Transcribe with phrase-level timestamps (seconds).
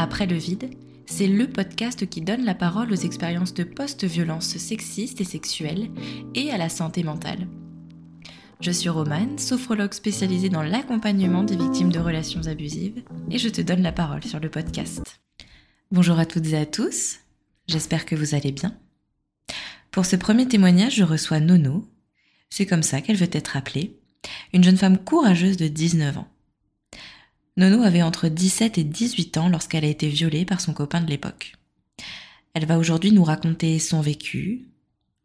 [0.00, 0.70] Après le vide,
[1.06, 5.90] c'est le podcast qui donne la parole aux expériences de post-violence sexistes et sexuelles
[6.36, 7.48] et à la santé mentale.
[8.60, 13.60] Je suis Romane, sophrologue spécialisée dans l'accompagnement des victimes de relations abusives, et je te
[13.60, 15.02] donne la parole sur le podcast.
[15.90, 17.16] Bonjour à toutes et à tous,
[17.66, 18.78] j'espère que vous allez bien.
[19.90, 21.84] Pour ce premier témoignage, je reçois Nono,
[22.50, 23.98] c'est comme ça qu'elle veut être appelée,
[24.52, 26.28] une jeune femme courageuse de 19 ans.
[27.58, 31.10] Nono avait entre 17 et 18 ans lorsqu'elle a été violée par son copain de
[31.10, 31.56] l'époque.
[32.54, 34.68] Elle va aujourd'hui nous raconter son vécu,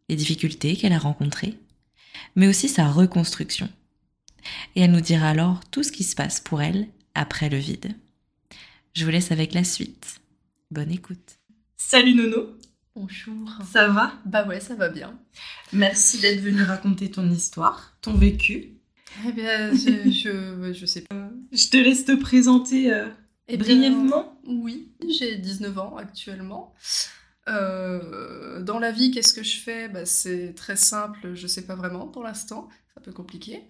[0.09, 1.59] les difficultés qu'elle a rencontrées,
[2.35, 3.69] mais aussi sa reconstruction.
[4.75, 7.95] Et elle nous dira alors tout ce qui se passe pour elle après le vide.
[8.95, 10.19] Je vous laisse avec la suite.
[10.71, 11.37] Bonne écoute.
[11.77, 12.57] Salut Nono.
[12.95, 13.59] Bonjour.
[13.71, 14.11] Ça va?
[14.25, 15.19] Bah ouais, ça va bien.
[15.71, 18.71] Merci d'être venu raconter ton histoire, ton vécu.
[19.27, 21.29] Eh bien, je, je, je sais pas.
[21.53, 23.07] Je te laisse te présenter euh,
[23.47, 24.39] Eh bien, brièvement.
[24.47, 26.73] Oui, j'ai 19 ans actuellement.
[27.49, 29.89] Euh, dans la vie, qu'est-ce que je fais?
[29.89, 32.69] Bah, C'est très simple, je sais pas vraiment pour l'instant.
[32.93, 33.63] C'est un peu compliqué.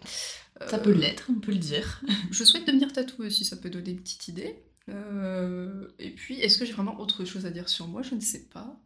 [0.67, 2.02] Ça Euh, peut l'être, on peut le dire.
[2.31, 4.56] Je souhaite devenir tatoueuse si ça peut donner une petite idée.
[4.89, 8.02] Euh, et puis, est-ce que j'ai vraiment autre chose à dire sur moi?
[8.04, 8.80] Je ne sais pas.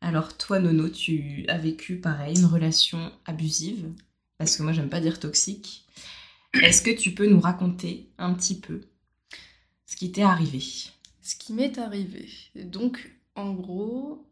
[0.00, 3.86] Alors toi Nono, tu as vécu pareil une relation abusive,
[4.38, 5.86] parce que moi j'aime pas dire toxique.
[6.62, 8.80] Est-ce que tu peux nous raconter un petit peu
[9.86, 10.60] ce qui t'est arrivé?
[11.22, 12.28] Ce qui m'est arrivé.
[12.54, 14.26] Et donc, en gros,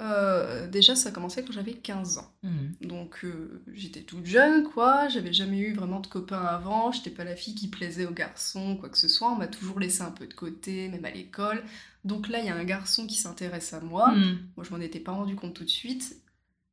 [0.00, 2.32] euh, déjà, ça a commencé quand j'avais 15 ans.
[2.42, 2.70] Hmm.
[2.80, 5.08] Donc euh, j'étais toute jeune, quoi.
[5.08, 6.92] J'avais jamais eu vraiment de copains avant.
[6.92, 9.32] J'étais pas la fille qui plaisait aux garçons, quoi que ce soit.
[9.32, 11.62] On m'a toujours laissé un peu de côté, même à l'école.
[12.04, 14.12] Donc là, il y a un garçon qui s'intéresse à moi.
[14.12, 14.38] Hmm.
[14.56, 16.16] Moi, je m'en étais pas rendu compte tout de suite.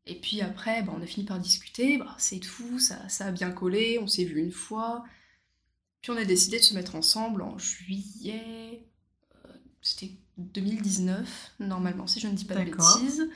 [0.08, 1.98] Et puis après, bah, on a fini par discuter.
[1.98, 4.00] Bah, c'est tout, ça, ça a bien collé.
[4.02, 5.04] On s'est vu une fois.
[6.02, 8.84] Puis on a décidé de se mettre ensemble en juillet.
[9.46, 9.50] euh,
[9.82, 13.30] C'était 2019, normalement, si je ne dis pas de bêtises.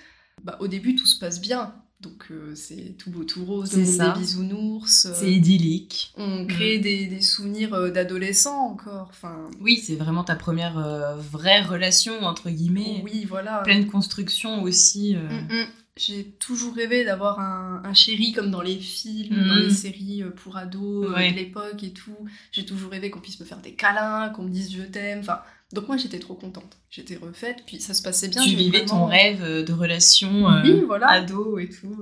[0.44, 1.74] Bah, au début, tout se passe bien.
[2.02, 4.12] Donc euh, c'est tout beau, tout rose, C'est ça.
[4.14, 5.06] des bisounours.
[5.06, 6.14] euh, C'est idyllique.
[6.16, 9.08] on crée des, des souvenirs euh, d'adolescents encore.
[9.10, 10.80] Enfin, Oui, c'est vraiment ta première
[11.18, 13.02] vraie relation, entre guillemets.
[13.04, 13.64] oui, voilà.
[13.64, 15.16] Pleine construction aussi.
[15.18, 15.28] euh.
[15.28, 15.68] Mm, mm.
[16.02, 20.30] J'ai toujours rêvé d'avoir un, un chéri comme dans les films, dans les séries euh,
[20.30, 21.32] pour ados euh, Ouais.
[21.32, 22.16] de l'époque et tout.
[22.54, 25.20] J'ai toujours rêvé qu'on puisse me faire des câlins, qu'on me dise je t'aime.
[25.20, 25.42] Enfin,
[25.74, 26.78] donc moi j'étais trop contente.
[26.90, 28.42] J'étais refaite, puis ça se passait bien.
[28.42, 31.10] tu vivais vraiment- ton rêve euh, de relation euh, Oui, voilà.
[31.10, 31.98] ado et tout.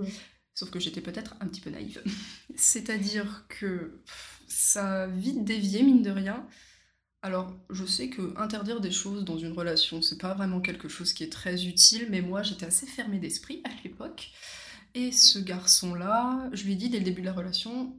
[0.53, 2.01] Sauf que j'étais peut-être un petit peu naïve.
[2.55, 3.99] C'est-à-dire que
[4.47, 6.45] ça a vite dévié, mine de rien.
[7.27, 11.11] Alors, je sais que interdire des choses dans une relation, c'est pas vraiment quelque chose
[11.11, 14.31] qui est très utile, mais moi, j'étais assez fermée d'esprit à l'époque.
[14.95, 17.93] Et ce garçon-là, je lui ai dit dès le début de la relation,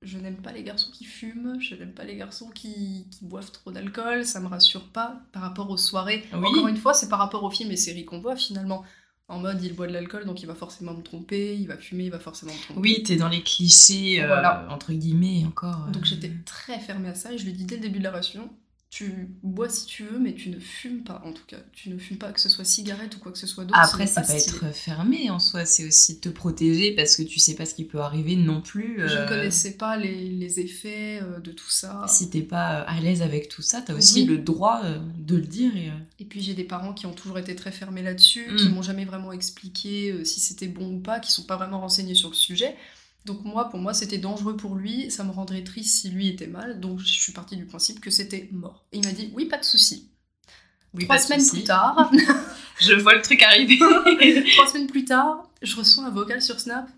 [0.00, 3.52] je n'aime pas les garçons qui fument, je n'aime pas les garçons qui, qui boivent
[3.52, 6.24] trop d'alcool, ça me rassure pas par rapport aux soirées.
[6.32, 6.48] Oui.
[6.48, 8.84] Encore une fois, c'est par rapport aux films et séries qu'on voit finalement.
[9.28, 12.04] En mode, il boit de l'alcool, donc il va forcément me tromper, il va fumer,
[12.04, 12.80] il va forcément me tromper.
[12.80, 14.66] Oui, t'es dans les clichés, euh, Voilà.
[14.70, 15.86] entre guillemets, encore.
[15.88, 17.98] euh, Donc j'étais très fermée à ça et je lui ai dit dès le début
[17.98, 18.48] de la relation,
[18.96, 21.58] tu bois si tu veux, mais tu ne fumes pas en tout cas.
[21.72, 23.78] Tu ne fumes pas, que ce soit cigarette ou quoi que ce soit d'autre.
[23.78, 24.38] Après, n'est pas stylé.
[24.42, 27.84] être fermé en soi, c'est aussi te protéger parce que tu sais pas ce qui
[27.84, 28.94] peut arriver non plus.
[28.98, 32.04] Je euh, ne connaissais pas les, les effets euh, de tout ça.
[32.08, 34.24] Si t'es pas à l'aise avec tout ça, t'as aussi Oui.
[34.26, 35.76] le droit euh, de le dire.
[35.76, 38.56] Et, euh, Et puis j'ai des parents qui ont toujours été très fermés là-dessus, Mm.
[38.56, 41.80] qui m'ont jamais vraiment expliqué euh, si c'était bon ou pas, qui sont pas vraiment
[41.80, 42.74] renseignés sur le sujet.
[43.26, 46.46] Donc moi, pour moi, c'était dangereux pour lui, ça me rendrait triste si lui était
[46.46, 48.86] mal, donc je suis partie du principe que c'était mort.
[48.92, 50.08] Et il m'a dit oui, pas de souci.
[50.94, 52.10] oui, Trois semaines plus tard,
[52.78, 53.78] Je vois le truc arriver.
[54.52, 56.88] trois semaines plus tard, je reçois un vocal sur Snap.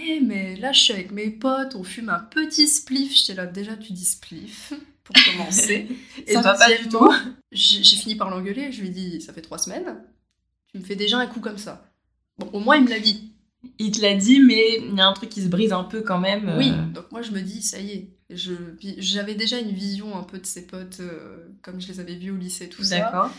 [0.00, 3.12] Eh mais là, je suis avec mes potes, on fume un petit spliff.
[3.16, 4.72] J'étais là, déjà, tu dis spliff
[5.02, 5.88] pour commencer.
[6.28, 6.88] Et Ça va pas du
[7.50, 10.00] J'ai j'ai fini par l'engueuler, je lui ai dit, ça fait trois semaines,
[10.70, 11.90] tu me fais déjà un coup comme ça.
[12.38, 13.32] Bon, au moins, il me l'a dit.
[13.78, 16.02] Il te l'a dit, mais il y a un truc qui se brise un peu
[16.02, 16.48] quand même.
[16.48, 18.08] euh, Oui, donc moi, je me dis, ça y est.
[18.30, 22.00] Je- puis J'avais déjà une vision un peu de ses potes, euh, comme je les
[22.00, 22.96] avais vus au lycée, tout ça.
[22.98, 23.30] D'accord.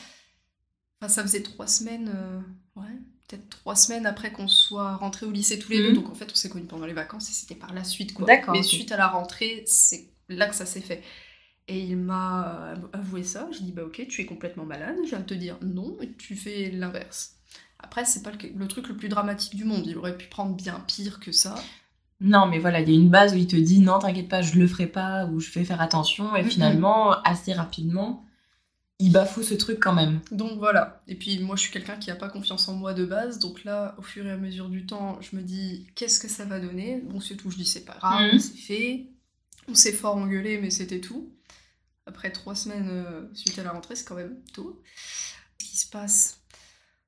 [1.02, 2.40] Enfin, ça faisait trois semaines, euh,
[2.80, 2.88] ouais,
[3.28, 5.88] peut-être trois semaines après qu'on soit rentrés au lycée tous les Mhm.
[5.88, 5.94] deux.
[5.94, 8.28] Donc en fait, on s'est connus pendant les vacances et c'était par la suite, quoi.
[8.28, 11.02] D'accord, Mais suite à la rentrée, c'est là que ça s'est fait.
[11.68, 13.50] Et il m'a avoué ça.
[13.52, 14.98] Je dis, bah ok, tu es complètement malade.
[15.06, 17.38] Je viens de te dire non, et tu fais l'inverse.
[17.84, 19.86] Après, c'est pas le, le truc le plus dramatique du monde.
[19.88, 21.56] Il aurait pu prendre bien pire que ça.
[22.20, 24.42] Non, mais voilà, il y a une base où il te dit non, t'inquiète pas,
[24.44, 28.26] je le ferai pas, ou je vais faire attention, et finalement, assez rapidement,
[29.00, 30.20] il bafoue ce truc quand même.
[30.32, 31.02] Donc voilà.
[31.08, 33.40] Et puis moi, je suis quelqu'un qui n'a pas confiance en moi de base.
[33.40, 36.46] Donc là, au fur et à mesure du temps, je me dis qu'est-ce que ça
[36.46, 37.02] va donner?
[37.10, 37.50] Bon, c'est tout.
[37.50, 38.40] Je dis c'est pas grave, Mhm.
[38.40, 39.08] c'est fait.
[39.68, 41.32] On s'est fort engueulé, mais c'était tout.
[42.06, 44.82] après trois semaines euh, suite à la rentrée, c'est quand même tôt.
[45.60, 46.41] Ce qui se passe?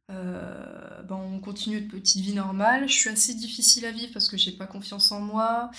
[0.10, 2.88] Ben, on continue de petite vie normale.
[2.88, 5.72] Je suis assez difficile à vivre parce que j'ai pas confiance en moi.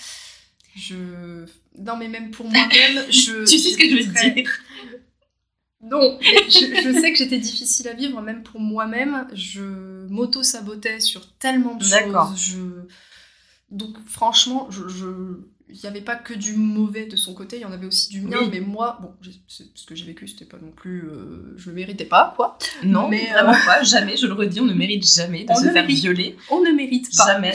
[0.75, 1.45] Je.
[1.77, 3.45] Non, mais même pour moi-même, je.
[3.45, 4.51] tu sais ce que je veux très- dire?
[5.81, 9.27] Non, je, je sais que j'étais difficile à vivre, même pour moi-même.
[9.33, 12.29] Je m'auto-sabotais sur tellement de D'accord.
[12.29, 12.39] choses.
[12.41, 12.57] Je...
[13.75, 14.87] Donc, franchement, je.
[14.87, 17.87] je- Il n'y avait pas que du mauvais de son côté, il y en avait
[17.87, 18.49] aussi du mien, Oui.
[18.51, 19.11] mais moi, bon,
[19.47, 21.09] ce que j'ai vécu, c'était pas non plus.
[21.09, 22.59] euh, je le méritais pas, quoi.
[22.83, 23.81] Non, Mais, mais vraiment pas.
[23.83, 26.37] Jamais, je le redis, on ne mérite jamais de On se faire mérite violer.
[26.51, 27.25] On ne mérite pas.
[27.33, 27.53] Jamais.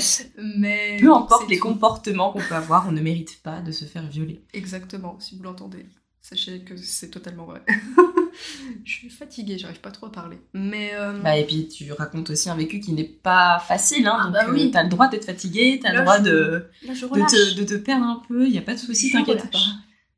[0.56, 1.62] Mais Peu importe les tout.
[1.68, 4.42] comportements qu'on peut avoir, on ne mérite pas de se faire violer.
[4.54, 5.86] Exactement, si vous l'entendez.
[6.20, 7.62] Sachez que c'est totalement vrai.
[8.84, 10.38] je suis fatiguée, j'arrive pas trop à parler.
[10.54, 14.18] Mais euh, Bah, et puis tu racontes aussi un vécu qui n'est pas facile, hein,
[14.22, 14.70] Ah donc bah euh, oui.
[14.72, 17.64] t'as le droit d'être fatigué, t'as le droit je- de, là je de, te, de
[17.64, 19.66] te perdre un peu, il n'y a pas de souci, t'inquiète pas.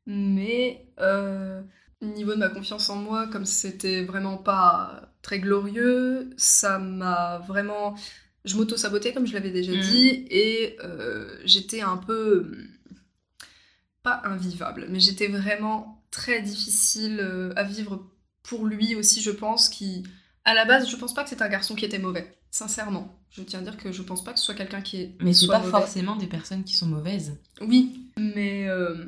[0.05, 1.61] Mais euh,
[2.01, 7.39] au niveau de ma confiance en moi, comme c'était vraiment pas très glorieux, ça m'a
[7.39, 7.95] vraiment.
[8.45, 9.77] Je m'auto-sabotais, comme je l'avais déjà Mhm.
[9.77, 12.51] dit, et euh, j'étais un peu.
[14.03, 18.07] Pas invivable, mais j'étais vraiment très difficile euh, à vivre
[18.43, 20.03] pour lui aussi, je pense, qui.
[20.45, 22.37] À la base, je pense pas que c'est un garçon qui était mauvais.
[22.51, 23.19] Sincèrement.
[23.31, 25.15] Je tiens à dire que je pense pas que ce soit quelqu'un qui est.
[25.19, 25.71] Mais c'est pas mauvais.
[25.71, 27.35] forcément des personnes qui sont mauvaises.
[27.61, 29.05] Oui, mais euh,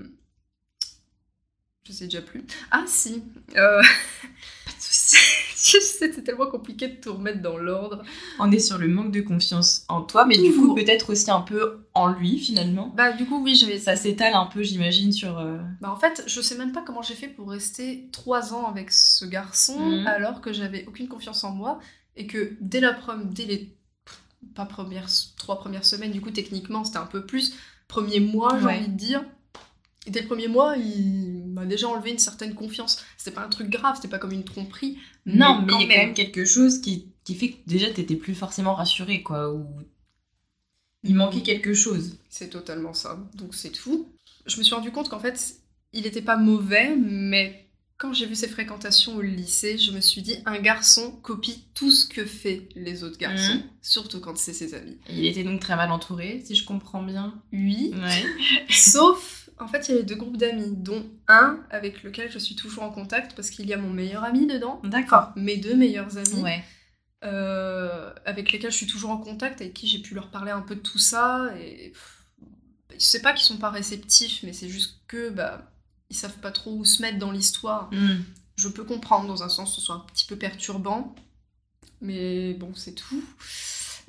[1.84, 2.44] je sais déjà plus.
[2.72, 3.24] Ah si,
[3.56, 5.18] euh, Pas de souci.
[5.82, 8.04] c'est tellement compliqué de tout remettre dans l'ordre.
[8.40, 11.42] On est sur le manque de confiance en toi, mais du coup peut-être aussi un
[11.42, 12.94] peu en lui finalement.
[12.96, 15.40] Bah du coup oui, Ça s'étale un peu, j'imagine, sur...
[15.40, 18.66] euh, Bah en fait, je sais même pas comment j'ai fait pour rester trois ans
[18.68, 20.08] avec ce garçon Mhm.
[20.08, 21.80] alors que j'avais aucune confiance en moi
[22.16, 23.76] et que dès la prom- dès les
[24.56, 27.54] pas premières trois premières semaines du coup techniquement c'était un peu plus
[27.88, 28.78] premier mois j'ai Ouais.
[28.78, 29.24] envie de dire.
[30.08, 33.04] Et dès le premier mois, il m'a déjà enlevé une certaine confiance.
[33.18, 34.98] C'était pas un truc grave, c'était pas comme une tromperie.
[35.26, 38.16] Non, mais il y a quand même quelque chose qui, qui fait que déjà t'étais
[38.16, 39.66] plus forcément rassurée, quoi, ou...
[41.04, 42.18] Il manquait quelque chose.
[42.30, 43.20] C'est totalement ça.
[43.36, 44.08] Donc c'est tout.
[44.48, 45.56] Je me suis rendu compte qu'en fait,
[45.94, 47.68] il était pas mauvais, mais
[47.98, 51.92] quand j'ai vu ses fréquentations au lycée, je me suis dit un garçon copie tout
[51.92, 53.64] ce que fait les autres garçons, Mhm.
[53.82, 54.98] surtout quand c'est ses amis.
[55.10, 57.40] Il était donc très mal entouré, si je comprends bien.
[57.54, 58.26] Oui, Ouais.
[58.70, 62.56] sauf en fait, il y avait deux groupes d'amis, dont un avec lequel je suis
[62.56, 64.82] toujours en contact parce qu'il y a mon meilleur ami dedans.
[64.84, 65.32] D'accord.
[65.36, 66.42] Mes deux meilleurs amis.
[66.42, 66.64] Ouais.
[67.24, 70.62] euh, avec lesquels je suis toujours en contact, avec qui j'ai pu leur parler un
[70.62, 71.50] peu de tout ça.
[71.60, 71.94] Et
[72.94, 75.72] je sais pas qu'ils sont pas réceptifs, mais c'est juste que bah
[76.12, 77.90] ils savent pas trop où se mettre dans l'histoire.
[77.92, 78.18] Hmm.
[78.58, 81.16] Je peux comprendre dans un sens que ce soit un petit peu perturbant,
[82.02, 83.24] mais bon c'est tout.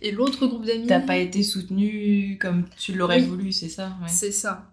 [0.00, 3.26] Et l'autre groupe d'amis, T'as pas été soutenue comme tu l'aurais Oui.
[3.26, 3.96] voulu, c'est ça?
[4.02, 4.08] Ouais.
[4.08, 4.72] c'est ça.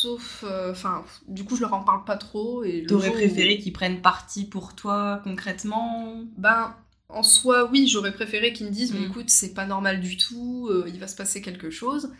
[0.00, 2.64] Sauf, euh, enfin, du coup je leur en parle pas trop.
[2.64, 6.74] Et T'aurais où- préféré qu'ils prennent parti pour toi concrètement Ben,
[7.08, 9.10] en soi, oui, j'aurais préféré qu'ils me disent, mais Mm.
[9.10, 12.12] écoute, c'est pas normal du tout, euh, il va se passer quelque chose,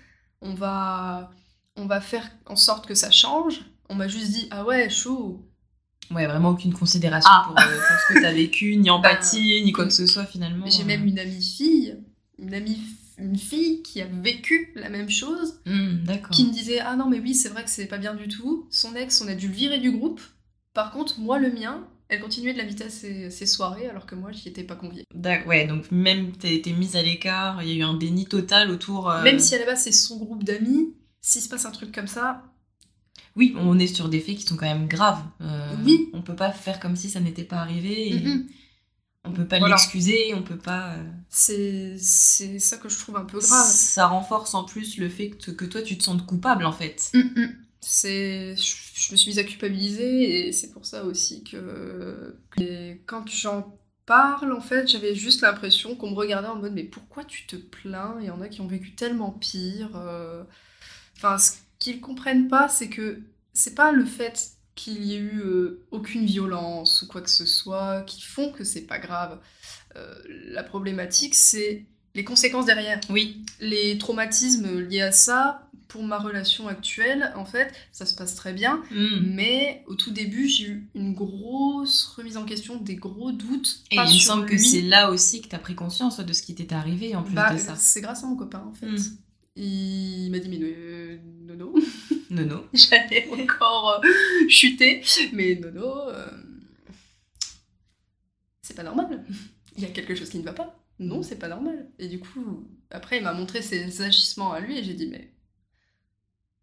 [0.42, 1.30] on va,
[1.76, 3.60] on va faire en sorte que ça change.
[3.88, 5.46] On m'a juste dit, ah ouais, chaud.
[6.10, 7.44] Ouais, vraiment aucune considération Ah.
[7.46, 10.66] pour, euh, pour ce que t'as vécu, ni empathie, ni quoi que ce soit finalement.
[10.66, 11.96] J'ai même une amie fille,
[12.38, 12.78] une amie,
[13.20, 15.98] une fille qui a vécu la même chose, Hmm,
[16.32, 18.66] qui me disait, ah non, mais oui, c'est vrai que c'est pas bien du tout.
[18.70, 20.20] Son ex, on a dû le virer du groupe.
[20.74, 24.14] Par contre, moi, le mien, elle continuait de l'inviter à ses, ses soirées alors que
[24.14, 25.04] moi, j'y étais pas conviée.
[25.46, 28.70] Ouais, donc même t'as été mise à l'écart, il y a eu un déni total
[28.70, 29.10] autour.
[29.10, 31.92] euh, Même si à la base, c'est son groupe d'amis, s'il se passe un truc
[31.92, 32.42] comme ça,
[33.36, 35.22] Oui, on est sur des faits qui sont quand même graves.
[35.40, 36.08] Euh, Oui.
[36.12, 38.08] On peut pas faire comme si ça n'était pas arrivé.
[38.08, 38.26] et.
[39.24, 39.76] On peut pas Voilà.
[39.76, 40.94] l'excuser, on peut pas.
[40.94, 43.66] euh, C'est c'est ça que je trouve un peu grave.
[43.66, 47.12] Ça renforce en plus le fait que, que toi tu te sentes coupable en fait.
[47.80, 52.36] C'est je, je me suis mise à culpabiliser et c'est pour ça aussi que
[53.06, 57.24] quand j'en parle en fait j'avais juste l'impression qu'on me regardait en mode mais pourquoi
[57.24, 58.16] tu te plains?
[58.20, 59.90] Il y en a qui ont vécu tellement pire.
[59.96, 60.44] euh.
[61.16, 63.22] Enfin ce qu'ils comprennent pas c'est que
[63.54, 67.46] c'est pas le fait qu'il y ait eu euh, aucune violence ou quoi que ce
[67.46, 69.38] soit qui font que c'est pas grave.
[69.96, 70.14] Euh,
[70.48, 73.00] la problématique c'est les conséquences derrière.
[73.08, 73.44] Oui.
[73.60, 78.52] les traumatismes liés à ça, pour ma relation actuelle, en fait, ça se passe très
[78.52, 78.82] bien.
[78.90, 79.20] Hmm.
[79.34, 83.80] Mais au tout début, j'ai eu une grosse remise en question, des gros doutes.
[83.90, 86.42] Et pas il me semble que c'est là aussi que t'as pris conscience de ce
[86.42, 87.74] qui t'était arrivé en plus Bah, de ça.
[87.76, 88.86] c'est grâce à mon copain, en fait.
[88.86, 89.16] Mm.
[89.62, 91.74] Il m'a dit, mais euh, Nono,
[92.30, 92.66] Nono.
[92.72, 94.08] j'allais encore euh,
[94.48, 95.02] chuter,
[95.32, 96.26] mais Nono, euh,
[98.62, 99.24] c'est pas normal.
[99.76, 100.76] Il y a quelque chose qui ne va pas.
[100.98, 101.88] Non, c'est pas normal.
[101.98, 105.32] Et du coup, après, il m'a montré ses agissements à lui et j'ai dit, mais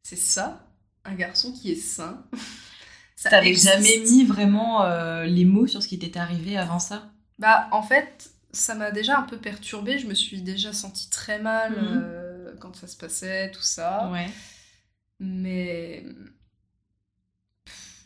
[0.04, 0.68] c'est ça,
[1.06, 2.25] un garçon qui est sain.
[3.24, 7.12] T'avais jamais mis vraiment euh, les mots sur ce qui t'était arrivé avant ça?
[7.39, 9.98] Bah, en fait, ça m'a déjà un peu perturbée.
[9.98, 12.01] Je me suis déjà sentie très mal Mhm.
[12.04, 12.26] euh,
[12.60, 14.10] quand ça se passait, tout ça.
[14.12, 14.30] Ouais.
[15.20, 16.06] Mais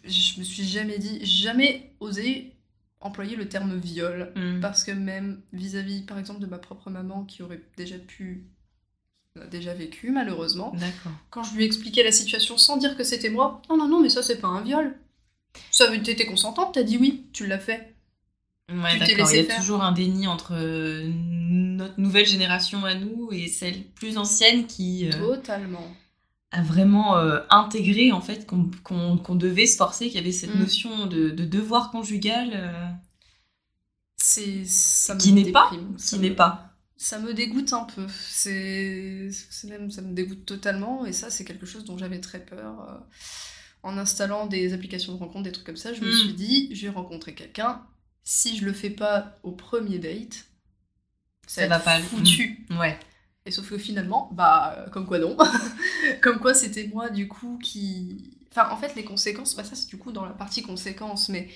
[0.03, 2.55] je me suis jamais dit, jamais osé
[3.01, 4.31] employer le terme viol.
[4.35, 4.59] Mm.
[4.61, 8.45] Parce que même vis-à-vis, par exemple, de ma propre maman qui aurait déjà pu,
[9.39, 10.73] a déjà vécu malheureusement,
[11.29, 14.09] quand je lui expliquais la situation sans dire que c'était moi, non, non, non, mais
[14.09, 14.95] ça c'est pas un viol.
[15.69, 17.90] Ça, t'étais consentante, t'as dit oui, tu l'as fait.
[18.73, 19.31] Ouais, d'accord.
[19.31, 19.57] Il y a faire.
[19.57, 25.07] toujours un déni entre euh, notre nouvelle génération à nous et celle plus ancienne qui
[25.09, 25.85] euh, Totalement.
[26.51, 30.31] a vraiment euh, intégré en fait qu'on qu'on- qu'on devait se forcer, qu'il y avait
[30.31, 30.59] cette Mm.
[30.59, 32.87] notion de, de devoir conjugal euh,
[34.17, 36.67] C'est ça me qui n'est pas, qui me- n'est pas.
[36.97, 38.05] Ça me dégoûte un peu.
[38.29, 39.31] C'est
[39.67, 43.01] même ça me dégoûte totalement et ça c'est quelque chose dont j'avais très peur.
[43.83, 46.17] En installant des applications de rencontre, des trucs comme ça, je me Mm.
[46.19, 47.81] suis dit, je vais rencontrer quelqu'un.
[48.23, 50.45] Si je le fais pas au premier date,
[51.47, 52.65] Ça ça, va pas foutu.
[52.71, 52.97] Ouais.
[53.45, 55.35] Et sauf que finalement, bah, comme quoi non.
[56.21, 58.37] comme quoi c'était moi, du coup, qui.
[58.51, 61.49] Enfin, en fait, les conséquences, bah, ça c'est du coup dans la partie conséquences, mais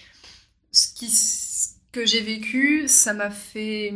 [0.72, 3.94] ce, qui, ce que j'ai vécu, ça m'a fait.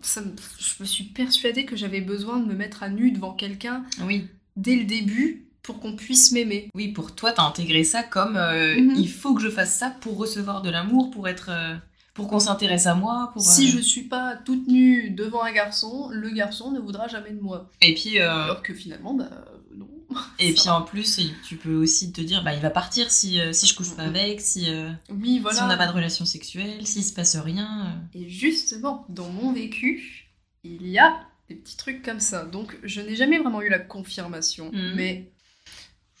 [0.00, 3.32] ça me- je me suis persuadée que j'avais besoin de me mettre à nu devant
[3.34, 4.28] quelqu'un Oui.
[4.56, 6.68] dès le début pour qu'on puisse m'aimer.
[6.74, 8.94] Oui, pour toi, t'as intégré ça comme euh, Mhm.
[8.96, 11.74] il faut que je fasse ça pour recevoir de l'amour, pour être, euh,
[12.12, 13.42] pour qu'on s'intéresse à moi, pour.
[13.42, 17.30] Si euh, je suis pas toute nue devant un garçon, le garçon ne voudra jamais
[17.32, 17.70] de moi.
[17.80, 19.30] Et puis, Alors que finalement, bah
[19.74, 19.88] non.
[20.38, 21.18] et puis en plus,
[21.48, 24.14] tu peux aussi te dire, bah, il va partir si, si je couche pas Mhm.
[24.16, 24.66] avec, si,
[25.10, 25.56] Oui, voilà.
[25.56, 27.96] si on n'a pas de relation sexuelle, s'il se passe rien.
[28.14, 30.28] Et justement, dans mon vécu,
[30.62, 31.16] il y a
[31.48, 32.44] des petits trucs comme ça.
[32.44, 34.70] Donc, je n'ai jamais vraiment eu la confirmation.
[34.72, 34.92] Mhm.
[34.94, 35.30] Mais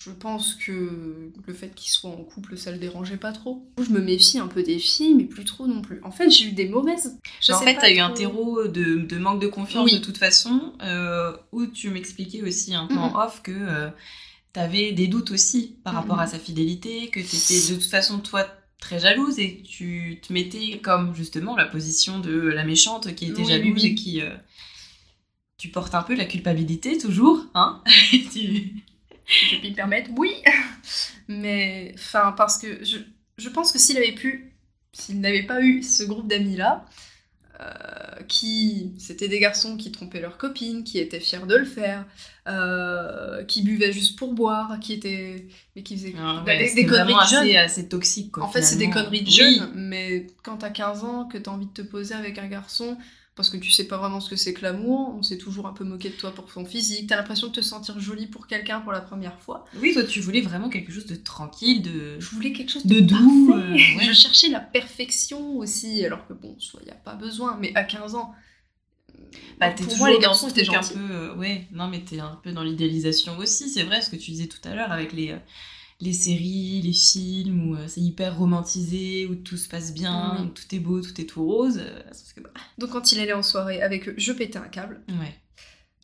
[0.04, 3.66] je pense que le fait qu'ils soient en couple, ça le dérangeait pas trop.
[3.82, 6.00] Je me méfie un peu des filles, mais plus trop non plus.
[6.02, 7.18] En fait, j'ai eu des mauvaises.
[7.40, 9.98] Je en sais fait, t'as eu un terreau de, de manque de confiance Oui.
[9.98, 13.88] de toute façon, euh, où tu m'expliquais aussi un peu en off que euh,
[14.52, 18.46] t'avais des doutes aussi par rapport à sa fidélité, que t'étais de toute façon toi
[18.78, 23.26] très jalouse et que tu te mettais comme justement la position de la méchante qui
[23.26, 23.88] était Oui, jalouse oui.
[23.90, 24.28] et qui euh,
[25.56, 27.82] tu portes un peu la culpabilité toujours, hein
[28.32, 28.83] Tu-
[29.26, 30.30] je puis me permettre, oui.
[31.28, 32.98] Mais, enfin, parce que je,
[33.38, 34.52] je pense que s'il avait pu,
[34.92, 36.84] s'il n'avait pas eu ce groupe d'amis-là,
[37.60, 42.06] euh, qui, c'était des garçons qui trompaient leurs copines, qui étaient fiers de le faire,
[42.48, 46.86] euh, qui buvaient juste pour boire, qui étaient, mais qui faisaient Ah ouais, des, des
[46.86, 47.44] conneries de jeunes.
[47.44, 48.32] assez, assez toxique.
[48.32, 48.94] Quoi, En fait, c'est des finalement.
[49.04, 49.60] conneries de Oui.
[49.60, 52.98] jeunes, mais quand t'as 15 ans, que t'as envie de te poser avec un garçon,
[53.36, 55.72] parce que tu sais pas vraiment ce que c'est que l'amour, on s'est toujours un
[55.72, 58.80] peu moqué de toi pour ton physique, t'as l'impression de te sentir jolie pour quelqu'un
[58.80, 59.64] pour la première fois.
[59.76, 62.94] Oui, toi, tu voulais vraiment quelque chose de tranquille, de, Je voulais quelque chose de
[62.96, 63.52] de, doux.
[63.54, 64.04] euh, ouais.
[64.04, 67.72] Je cherchais la perfection aussi, alors que bon, soit il y a pas besoin, mais
[67.74, 68.34] à 15 ans.
[69.58, 72.20] Bah, t'es toujours moi, les garçons étaient truc un peu, euh, ouais, non, mais t'es
[72.20, 73.68] un peu dans l'idéalisation aussi.
[73.68, 75.38] C'est vrai ce que tu disais tout à l'heure avec les, euh,
[76.00, 80.46] les séries, les films où euh, c'est hyper romantisé, où tout se passe bien, Oui.
[80.46, 81.78] où tout est beau, tout est tout rose.
[81.78, 82.02] euh,
[82.34, 85.02] que, bah, Donc quand il allait en soirée avec eux, je pétais un câble.
[85.08, 85.34] ouais.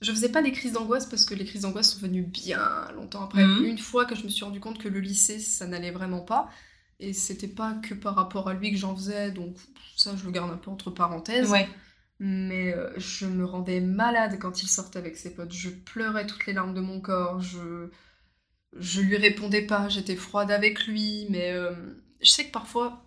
[0.03, 3.25] Je faisais pas des crises d'angoisse parce que les crises d'angoisse sont venues bien longtemps
[3.25, 3.45] après.
[3.45, 3.65] Mhm.
[3.67, 6.49] Une fois que je me suis rendu compte que le lycée, ça n'allait vraiment pas.
[7.01, 9.57] Et c'était pas que par rapport à lui que j'en faisais, donc
[9.97, 11.51] ça je le garde un peu entre parenthèses.
[11.51, 11.69] Ouais.
[12.19, 15.53] Mais euh, je me rendais malade quand il sortait avec ses potes.
[15.53, 17.41] Je pleurais toutes les larmes de mon corps.
[17.43, 17.89] Je,
[18.79, 19.89] je lui répondais pas.
[19.89, 21.27] J'étais froide avec lui.
[21.31, 21.73] Mais euh,
[22.23, 23.05] je sais que parfois,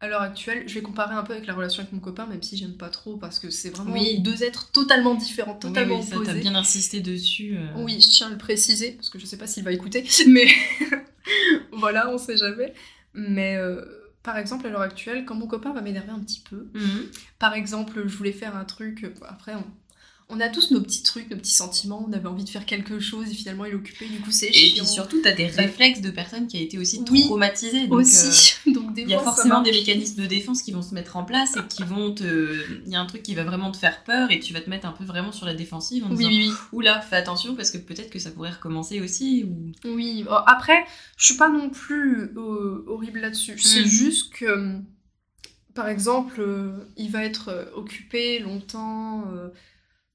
[0.00, 2.42] à l'heure actuelle, je vais comparer un peu avec la relation avec mon copain, même
[2.42, 4.18] si j'aime pas trop, parce que c'est vraiment Oui.
[4.20, 6.32] deux êtres totalement différents, Oui, totalement oui, ça, opposés.
[6.32, 7.56] t'as bien insisté dessus.
[7.56, 7.68] euh.
[7.76, 10.46] Oui, je tiens à le préciser, parce que je sais pas s'il va écouter, mais
[11.72, 12.74] voilà, on sait jamais.
[13.14, 13.80] Mais euh,
[14.22, 17.06] par exemple, à l'heure actuelle, quand mon copain va m'énerver un petit peu, Mhm.
[17.38, 19.64] par exemple, je voulais faire un truc, après, on,
[20.28, 22.98] on a tous nos petits trucs, nos petits sentiments, on avait envie de faire quelque
[23.00, 24.84] chose et finalement il est occupé, du coup c'est Et chiant.
[24.84, 27.86] puis surtout, t'as des Bah, réflexes de personnes qui a été aussi Oui, traumatisées.
[27.86, 30.82] Donc, euh, Aussi, donc des Il y a forcément des mécanismes de défense qui vont
[30.82, 32.64] se mettre en place et qui vont te.
[32.86, 34.70] Il y a un truc qui va vraiment te faire peur et tu vas te
[34.70, 36.52] mettre un peu vraiment sur la défensive en Oui, disant oui, oui.
[36.72, 39.44] Oula, fais attention parce que peut-être que ça pourrait recommencer aussi.
[39.44, 39.72] Ou...
[39.94, 40.84] Oui, après,
[41.18, 43.58] je suis pas non plus euh, horrible là-dessus.
[43.58, 43.86] C'est Mm.
[43.86, 44.78] juste que, euh,
[45.74, 49.24] par exemple, euh, il va être euh, occupé longtemps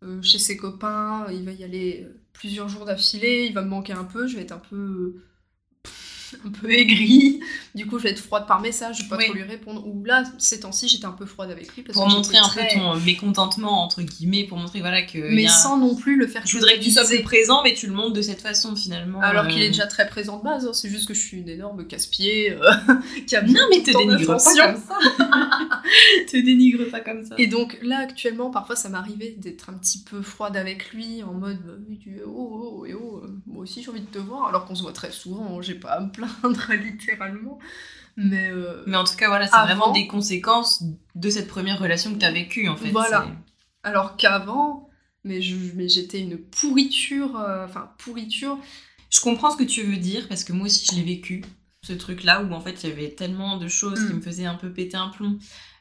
[0.04, 3.62] euh, euh, chez ses copains, il va y aller euh, plusieurs jours d'affilée, il va
[3.62, 5.16] me manquer un peu, je vais être un peu.
[6.46, 7.40] un peu aigrie.
[7.74, 9.26] Du coup, je vais être froide par message, je vais pas Oui.
[9.28, 9.88] trop lui répondre.
[9.88, 11.84] Ou là, ces temps-ci, j'étais un peu froide avec lui.
[11.84, 15.20] Parce Pour que montrer un très- peu ton mécontentement, entre guillemets, pour montrer voilà, que.
[15.34, 17.64] Mais y a- sans non plus le faire Je voudrais que tu sois plus présent,
[17.64, 19.22] mais tu le montres de cette façon finalement.
[19.22, 19.48] Alors euh.
[19.48, 20.74] qu'il est déjà très présent de base, hein.
[20.74, 22.72] c'est juste que je suis une énorme casse-pied euh,
[23.26, 25.00] qui a Non, mais te dénigre pas comme ça.
[26.32, 27.36] te dénigre pas comme ça.
[27.38, 31.34] Et donc là, actuellement, parfois, ça m'arrivait d'être un petit peu froide avec lui, en
[31.34, 34.82] mode bah, oh, oh, oh, moi aussi j'ai envie de te voir, alors qu'on se
[34.84, 37.60] voit très souvent, j'ai pas à me plaindre littéralement.
[38.16, 40.84] Mais euh, Mais en tout cas, voilà, c'est Avant- vraiment des conséquences
[41.16, 42.90] de cette première relation que tu as vécue, en fait.
[42.90, 43.28] Voilà.
[43.84, 44.90] Alors qu'avant,
[45.24, 48.58] mais je- mais j'étais une pourriture, euh, enfin pourriture.
[49.10, 51.44] Je comprends ce que tu veux dire, parce que moi aussi, je l'ai vécu,
[51.84, 54.18] ce truc-là, où en fait, il y avait tellement de choses qui Mm.
[54.18, 55.38] me faisaient un peu péter un plomb.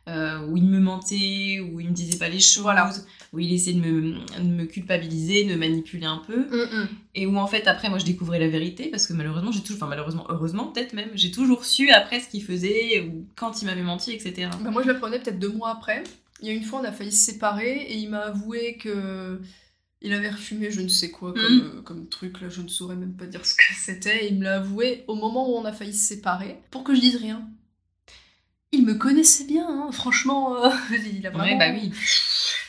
[0.08, 2.90] Euh, où il me mentait, où il me disait pas les choses, Voilà.
[3.32, 6.46] où il essayait de me, de me culpabiliser, de me manipuler un peu.
[7.14, 9.76] Et où en fait après moi je découvrais la vérité parce que malheureusement j'ai toujours,
[9.76, 13.66] enfin malheureusement, heureusement peut-être même, j'ai toujours su après ce qu'il faisait ou quand il
[13.66, 14.48] m'avait menti, etc.
[14.62, 16.04] Bah, moi, je l'apprenais peut-être deux mois après.
[16.40, 19.40] Il y a une fois, on a failli se séparer et il m'a avoué que
[20.02, 21.60] il avait refumé je ne sais quoi comme, Mhm.
[21.78, 24.28] euh, comme truc, là, je ne saurais même pas dire ce que c'était.
[24.28, 27.00] Il me l'a avoué au moment où on a failli se séparer pour que je
[27.00, 27.48] dise rien.
[28.72, 30.56] Il me connaissait bien, hein, franchement.
[30.64, 30.70] euh,
[31.12, 31.44] il a vraiment.
[31.44, 31.90] Ouais bah oui,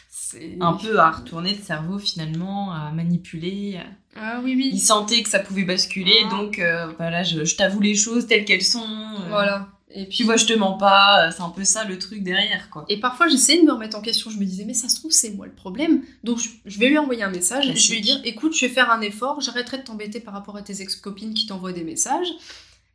[0.09, 3.79] C'est un peu à retourner le cerveau finalement, à manipuler.
[4.15, 4.69] Ah oui, oui.
[4.73, 6.29] Il sentait que ça pouvait basculer Ah.
[6.29, 8.79] donc euh, voilà, je, je t'avoue les choses telles qu'elles sont.
[8.87, 9.69] euh, Voilà.
[9.89, 12.69] Et puis, vois, je te mens pas, euh, c'est un peu ça le truc derrière
[12.69, 12.85] quoi.
[12.89, 14.29] Et parfois, j'essayais de me remettre en question.
[14.29, 16.03] Je me disais, mais ça se trouve, c'est moi le problème.
[16.23, 17.63] Donc, je, je vais lui envoyer un message.
[17.63, 18.03] Je vais lui Classique.
[18.03, 19.39] dire, écoute, je vais faire un effort.
[19.41, 22.27] J'arrêterai de t'embêter par rapport à tes ex-copines qui t'envoient des messages.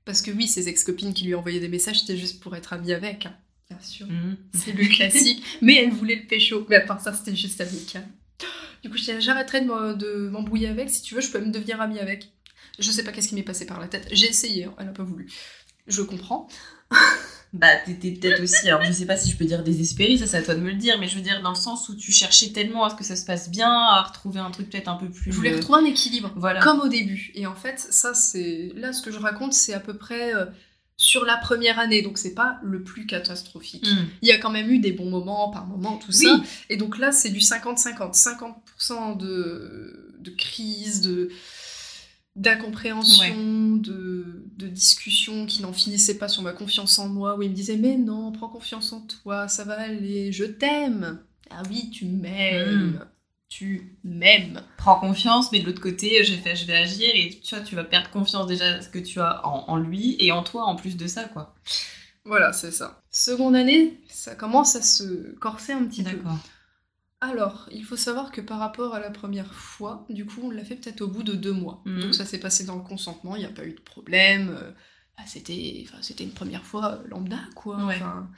[0.04, 2.92] Parce que oui, ces ex-copines qui lui envoyaient des messages, c'était juste pour être amie
[2.92, 3.26] avec.
[3.26, 3.36] hein.
[3.70, 4.06] Bien sûr.
[4.06, 4.36] Mhm.
[4.54, 5.42] C'est le classique.
[5.62, 6.66] mais elle voulait le pécho.
[6.68, 8.06] Mais à part ça, c'était juste amical.
[8.82, 10.90] Du coup, j'arrêterai de m'embrouiller avec.
[10.90, 12.32] Si tu veux, je peux même devenir amie avec.
[12.78, 14.08] Je sais pas qu'est-ce qui m'est passé par la tête.
[14.12, 15.28] J'ai essayé, hein, elle a pas voulu.
[15.86, 16.48] Je comprends.
[17.52, 20.38] Bah, t'étais peut-être aussi, alors je sais pas si je peux dire désespérée, ça c'est
[20.38, 22.10] à toi de me le dire, mais je veux dire dans le sens où tu
[22.10, 24.96] cherchais tellement à ce que ça se passe bien, à retrouver un truc peut-être un
[24.96, 25.30] peu plus.
[25.30, 26.32] Je voulais euh, retrouver un équilibre.
[26.34, 26.60] Voilà.
[26.60, 27.30] Comme au début.
[27.34, 28.72] Et en fait, ça, c'est.
[28.74, 30.46] Là, ce que je raconte, c'est à peu près euh,
[30.96, 32.00] sur la première année.
[32.00, 33.86] Donc, c'est pas le plus catastrophique.
[33.86, 34.06] Mm.
[34.22, 36.24] Il y a quand même eu des bons moments par moment, tout Oui.
[36.24, 36.40] ça.
[36.70, 38.14] Et donc là, c'est du 50-50.
[38.78, 41.28] 50%, de, de crise, de
[42.36, 47.50] d'incompréhension, de, de discussions qui n'en finissaient pas sur ma confiance en moi, où il
[47.50, 51.20] me disait mais non, prends confiance en toi, ça va aller, je t'aime.
[51.50, 52.92] Ah oui, tu m'aimes.
[52.92, 53.06] Mm.
[53.48, 54.62] Tu m'aimes.
[54.78, 57.74] Prends confiance, mais de l'autre côté, je, fais, je vais agir et tu vois, tu
[57.76, 60.74] vas perdre confiance déjà ce que tu as en, en lui et en toi en
[60.74, 61.54] plus de ça, quoi.
[62.24, 63.02] Voilà, c'est ça.
[63.10, 66.12] Seconde année, ça commence à se corser un petit peu.
[66.12, 66.38] D'accord.
[67.22, 70.64] Alors, il faut savoir que par rapport à la première fois, du coup, on l'a
[70.64, 71.80] fait peut-être au bout de deux mois.
[71.86, 72.00] Mhm.
[72.00, 74.50] Donc ça s'est passé dans le consentement, il n'y a pas eu de problème.
[74.50, 74.72] euh,
[75.16, 77.76] ah, c'était, enfin, c'était une première fois lambda, quoi.
[77.86, 77.94] Ouais.
[77.96, 78.28] Enfin,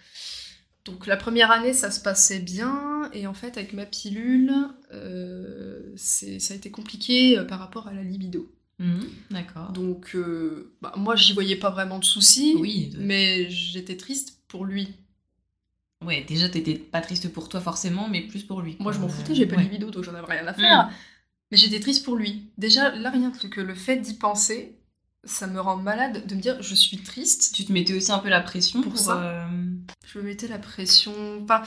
[0.84, 4.52] donc la première année, ça se passait bien, et en fait, avec ma pilule,
[4.92, 8.52] euh, c'est, ça a été compliqué euh, par rapport à la libido.
[8.80, 9.72] Mhm, D'accord.
[9.72, 14.40] Donc, euh, bah, moi, j'y voyais pas vraiment de soucis, Oui, de- mais j'étais triste
[14.48, 14.88] pour lui.
[16.06, 18.76] Ouais, déjà t'étais pas triste pour toi forcément, mais plus pour lui.
[18.80, 19.64] Moi, je m'en foutais, j'ai pas de Ouais.
[19.64, 20.86] libido, donc j'en avais rien à faire.
[20.86, 20.90] Mm.
[21.50, 22.50] Mais j'étais triste pour lui.
[22.58, 24.76] Déjà, là, rien que le fait d'y penser,
[25.24, 27.54] ça me rend malade de me dire je suis triste.
[27.54, 29.22] Tu te mettais aussi un peu la pression Pour pour, ça.
[29.22, 29.46] euh,
[30.06, 31.12] Je me mettais la pression.
[31.42, 31.62] Enfin,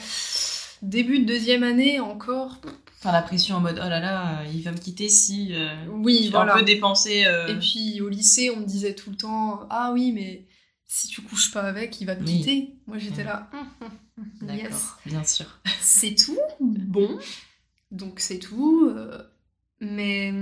[0.82, 2.60] début de deuxième année encore.
[2.98, 5.54] Enfin, la pression en mode oh là là, il va me quitter si.
[5.54, 6.54] euh, Oui, j'ai voilà.
[6.54, 7.24] un peu dépensé.
[7.26, 10.46] euh, Et puis au lycée, on me disait tout le temps ah oui, mais
[10.86, 12.38] si tu couches pas avec, il va te Oui.
[12.38, 12.74] quitter.
[12.86, 13.26] Moi, j'étais Mm.
[13.26, 13.50] là.
[13.52, 13.88] hum, hum,
[14.40, 14.86] D'accord, yes.
[15.06, 15.46] bien sûr.
[15.80, 16.38] c'est tout.
[16.60, 17.18] Bon,
[17.90, 18.90] donc c'est tout.
[18.94, 19.22] euh,
[19.80, 20.32] mais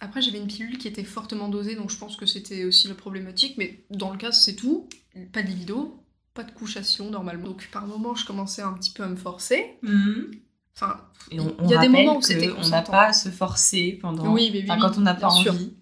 [0.00, 2.94] après, j'avais une pilule qui était fortement dosée, donc je pense que c'était aussi la
[2.94, 3.56] problématique.
[3.58, 4.88] Mais dans le cas, c'est tout.
[5.32, 6.02] Pas de libido,
[6.32, 7.48] pas de couchation normalement.
[7.48, 9.76] Donc par moment, je commençais un petit peu à me forcer.
[9.82, 10.30] Mhm.
[10.74, 13.28] Enfin, Et on, Il y a des moments où c'était on n'a pas à se
[13.28, 14.32] forcer pendant.
[14.32, 15.52] Oui, mais oui, enfin, quand on n'a pas sûr.
[15.52, 15.74] envie,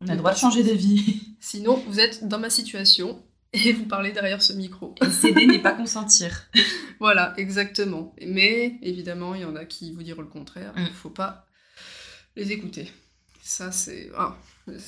[0.00, 1.20] on a le droit de changer d'avis.
[1.40, 4.94] sinon, vous êtes dans ma situation et vous parlez derrière ce micro.
[5.04, 6.46] Et céder n'est pas consentir.
[7.00, 8.14] Voilà, exactement.
[8.26, 10.74] Mais évidemment, il y en a qui vous diront le contraire.
[10.76, 10.88] Il Mm.
[10.92, 11.46] faut pas
[12.36, 12.92] les écouter.
[13.42, 14.10] Ça, c'est.
[14.18, 14.36] ah,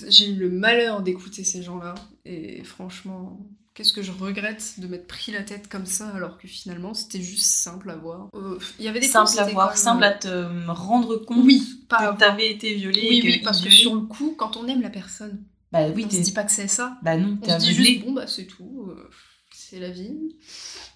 [0.09, 1.95] J'ai eu le malheur d'écouter ces gens-là.
[2.27, 3.41] Et franchement,
[3.73, 7.23] qu'est-ce que je regrette de m'être pris la tête comme ça alors que finalement, c'était
[7.23, 8.29] juste simple à voir.
[8.35, 11.83] Euh, Il y avait des simple à voir, même- simple à te rendre compte Oui,
[11.89, 13.09] pas que t'avais été violée.
[13.09, 15.43] Oui, parce que sur le coup, quand on aime la personne,
[15.73, 16.23] Bah oui, on se t'es.
[16.23, 16.99] dit pas que c'est ça.
[17.03, 17.85] Bah non, On t'es dit aveuglé.
[17.95, 18.87] juste, bon, bah c'est tout.
[18.91, 19.09] euh,
[19.55, 20.15] c'est la vie.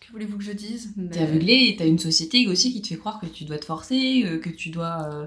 [0.01, 0.93] Que voulez-vous que je dise?
[0.97, 3.59] Mais- T'es aveuglé et t'as une société aussi qui te fait croire que tu dois
[3.59, 5.27] te forcer, euh, que tu dois euh,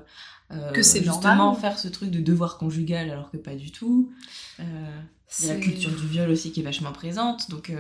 [0.52, 1.62] euh, Que c'est justement normal.
[1.62, 4.12] faire ce truc de devoir conjugal alors que pas du tout.
[4.60, 7.72] Il y a la culture du viol aussi qui est vachement présente, donc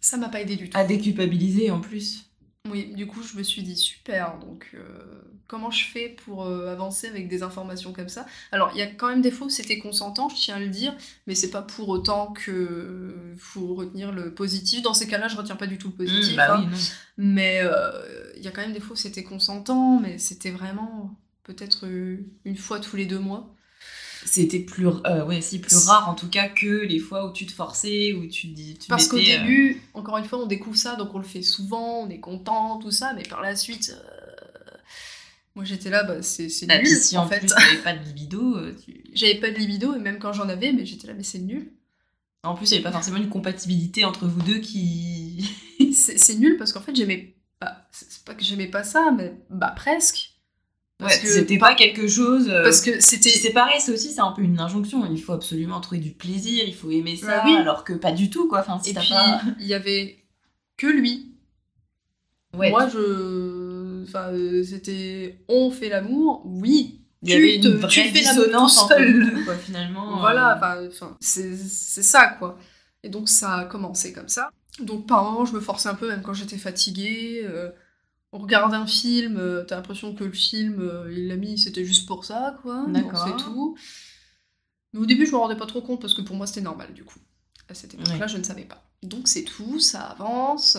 [0.00, 0.76] Ça m'a pas aidé du tout.
[0.78, 2.29] à déculpabiliser en plus.
[2.68, 4.38] Oui, du coup, je me suis dit super.
[4.38, 4.82] Donc, euh,
[5.46, 8.26] comment je fais pour euh, avancer avec des informations comme ça?
[8.52, 10.68] Alors, il y a quand même des fois où c'était consentant, je tiens à le
[10.68, 10.94] dire,
[11.26, 14.82] mais c'est pas pour autant que faut retenir le positif.
[14.82, 16.34] Dans ces cas-là, je retiens pas du tout le positif.
[16.34, 16.68] Mmh, bah hein.
[16.70, 16.90] oui.
[17.16, 17.90] Mais euh,
[18.36, 21.86] il y a quand même des fois où c'était consentant, mais c'était vraiment peut-être
[22.44, 23.54] une fois tous les deux mois.
[24.26, 27.46] C'était plus, euh, ouais, si, plus rare en tout cas que les fois où tu
[27.46, 28.78] te forçais, où tu te dis.
[28.88, 32.00] Parce qu'au euh, début, encore une fois, on découvre ça, donc on le fait souvent,
[32.02, 34.76] on est content, tout ça, mais par la suite, euh,
[35.54, 37.40] moi j'étais là, bah, c'est c'est bah, nul si en, en fait.
[37.40, 40.72] plus t'avais pas de libido, tu- J'avais pas de libido, et même quand j'en avais,
[40.72, 41.72] mais j'étais là, mais c'est nul.
[42.42, 45.48] en plus il y avait pas forcément une compatibilité entre vous deux qui.
[45.94, 47.88] C'est nul parce qu'en fait, j'aimais pas.
[47.90, 50.29] C'est c'est pas que j'aimais pas ça, mais bah presque.
[51.00, 52.48] Parce Ouais, que- c'était pas quelque chose.
[52.48, 53.30] euh, Parce que c'était.
[53.30, 55.04] c'est pareil, c'est aussi c'est un peu une injonction.
[55.10, 57.54] Il faut absolument trouver du plaisir, il faut aimer ça, Bah oui.
[57.56, 58.60] alors que pas du tout quoi.
[58.60, 59.40] Enfin, si Et pas.
[59.58, 60.18] il y avait
[60.76, 61.32] que lui.
[62.56, 64.02] Ouais, Moi, je.
[64.04, 65.38] Enfin, euh, c'était.
[65.48, 67.00] On fait l'amour, oui.
[67.22, 70.18] il y avait te- une vraie tu fais dissonance entre quoi finalement.
[70.18, 70.56] Voilà, euh.
[70.56, 72.58] enfin, enfin, c'est c'est ça, quoi.
[73.04, 74.50] Et donc, ça a commencé comme ça.
[74.80, 77.46] Donc, par moments, je me forçais un peu, même quand j'étais fatiguée.
[78.32, 81.84] On regarde un film, euh, t'as l'impression que le film, euh, il l'a mis, c'était
[81.84, 82.86] juste pour ça, quoi.
[82.88, 83.26] D'accord.
[83.26, 83.76] C'est tout.
[84.92, 86.92] Mais au début, je me rendais pas trop compte parce que pour moi, c'était normal,
[86.94, 87.18] du coup.
[87.68, 88.82] À cette époque-là, je ne savais pas.
[89.02, 90.76] Donc, c'est tout, ça avance.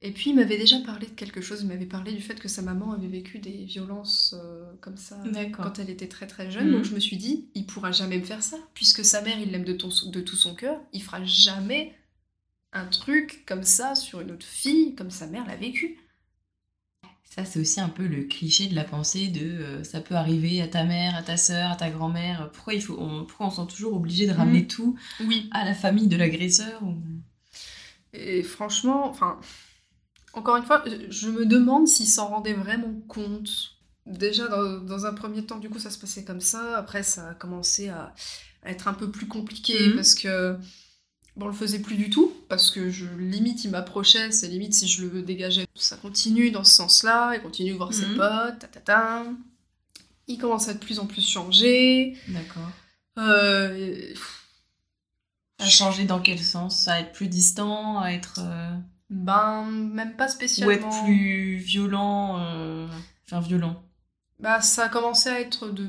[0.00, 1.62] Et puis, il m'avait déjà parlé de quelque chose.
[1.62, 5.20] Il m'avait parlé du fait que sa maman avait vécu des violences euh, comme ça
[5.64, 6.68] quand elle était très très jeune.
[6.68, 6.72] Mhm.
[6.74, 9.50] Donc je me suis dit, il pourra jamais me faire ça, puisque sa mère, il
[9.50, 10.80] l'aime de, ton- de tout son cœur.
[10.92, 11.96] Il fera jamais
[12.72, 15.98] un truc comme ça sur une autre fille, comme sa mère l'a vécu.
[17.34, 20.60] Ça, c'est aussi un peu le cliché de la pensée de euh, ça peut arriver
[20.62, 22.50] à ta mère, à ta sœur, à ta grand-mère.
[22.52, 25.48] Pourquoi, il faut, on, pourquoi on se sent toujours obligé de ramener tout Oui.
[25.52, 26.96] à la famille de l'agresseur ou...
[28.12, 29.38] Et franchement, enfin,
[30.34, 33.50] encore une fois, je me demande s'il s'en rendait vraiment compte.
[34.06, 36.78] Déjà, dans, dans un premier temps, du coup, ça se passait comme ça.
[36.78, 38.14] Après, ça a commencé à,
[38.62, 39.96] à être un peu plus compliqué Mhm.
[39.96, 40.56] parce que.
[41.38, 44.74] Bon, on le faisait plus du tout, parce que je limite il m'approchait, c'est limite
[44.74, 45.66] si je le dégageais.
[45.76, 48.16] Ça continue dans ce sens-là, il continue de voir ses Mhm.
[48.16, 49.24] potes, ta ta ta.
[50.26, 52.16] Il commence à de plus en plus changer.
[52.28, 52.70] D'accord.
[53.18, 54.12] Euh,
[55.60, 56.86] À changer dans quel sens?
[56.88, 58.40] À être plus distant, à être...
[58.42, 58.72] euh,
[59.10, 60.72] ben, même pas ou spécialement.
[60.74, 62.86] être plus violent euh,
[63.26, 63.82] Enfin, violent?
[64.40, 65.88] Bah, ça a commencé à être de.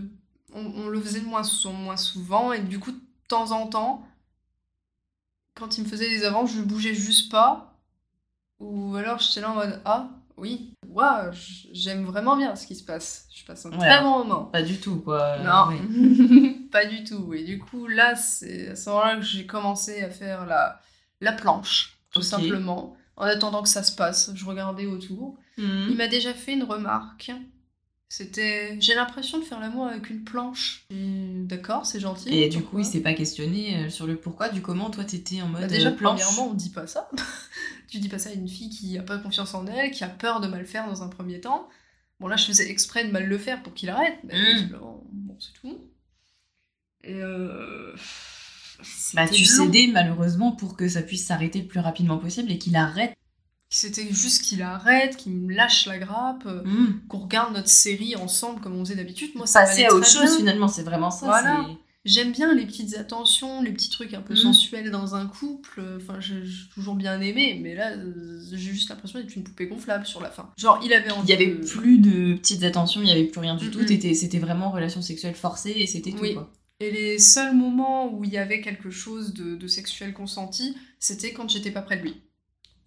[0.54, 4.08] On, on le faisait de moins, moins souvent, et du coup, de temps en temps,
[5.60, 7.76] quand il me faisait des avances, je bougeais juste pas.
[8.60, 11.32] Ou alors j'étais là en mode Ah, oui, waouh,
[11.72, 13.28] j'aime vraiment bien ce qui se passe.
[13.34, 14.46] Je passe un Ouais, très bon moment.
[14.46, 15.22] Pas du tout, quoi.
[15.22, 15.70] Euh, non,
[16.72, 17.34] pas du tout.
[17.34, 20.82] Et du coup, là, c'est à ce moment-là que j'ai commencé à faire la,
[21.22, 22.96] la planche, tout simplement.
[23.16, 25.38] En attendant que ça se passe, je regardais autour.
[25.58, 25.96] Il Mhm.
[25.96, 27.32] m'a déjà fait une remarque.
[28.12, 30.86] C'était j'ai l'impression de faire l'amour avec une planche.
[30.90, 32.30] Hmm, D'accord, c'est gentil.
[32.34, 34.90] Et du coup, il s'est pas questionné euh, sur le pourquoi, du comment.
[34.90, 36.20] Toi, t'étais en mode Bah, déjà, euh, planche.
[36.20, 37.10] premièrement, on dit pas ça.
[37.88, 40.10] tu dis pas ça à une fille qui a pas confiance en elle, qui a
[40.10, 41.70] peur de mal faire dans un premier temps.
[42.20, 44.18] Bon, là, je faisais exprès de mal le faire pour qu'il arrête.
[44.24, 44.54] Mais Mm.
[44.56, 45.78] visiblement, bon, c'est tout.
[47.04, 47.94] Et euh...
[49.14, 49.66] Bah, tu long.
[49.66, 53.14] cédais malheureusement pour que ça puisse s'arrêter le plus rapidement possible et qu'il arrête.
[53.70, 57.02] C'était juste qu'il arrête, qu'il me lâche la grappe, euh, Mmh.
[57.08, 59.32] qu'on regarde notre série ensemble comme on faisait d'habitude.
[59.36, 60.38] Moi, ça Passer à autre chose bien.
[60.38, 61.28] finalement, c'est vraiment ça.
[61.28, 61.68] Voilà.
[62.06, 64.38] J'aime bien les petites attentions, les petits trucs un peu Mm.
[64.38, 65.84] sensuels dans un couple.
[65.98, 66.42] Enfin, j'ai
[66.74, 70.32] toujours bien aimé, mais là, euh, j'ai juste l'impression d'être une poupée gonflable sur la
[70.32, 70.50] fin.
[70.58, 71.28] Genre, il avait envie.
[71.28, 73.82] Il y avait de- plus de petites attentions, il y avait plus rien du tout.
[73.86, 76.20] C'était vraiment relation sexuelle forcée et c'était tout.
[76.22, 76.34] Oui.
[76.34, 76.52] Quoi.
[76.80, 81.34] Et les seuls moments où il y avait quelque chose de, de sexuel consenti, c'était
[81.34, 82.16] quand j'étais pas près de lui.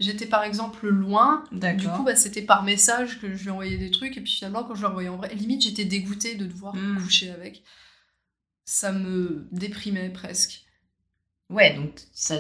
[0.03, 3.91] J'étais par exemple loin, du coup, bah, c'était par message que je lui envoyais des
[3.91, 6.75] trucs, et puis finalement, quand je le revoyais en vrai, limite, j'étais dégoûtée de devoir
[6.75, 7.03] Mm.
[7.03, 7.63] coucher avec.
[8.65, 10.65] Ça me déprimait presque.
[11.51, 12.37] Ouais, donc ça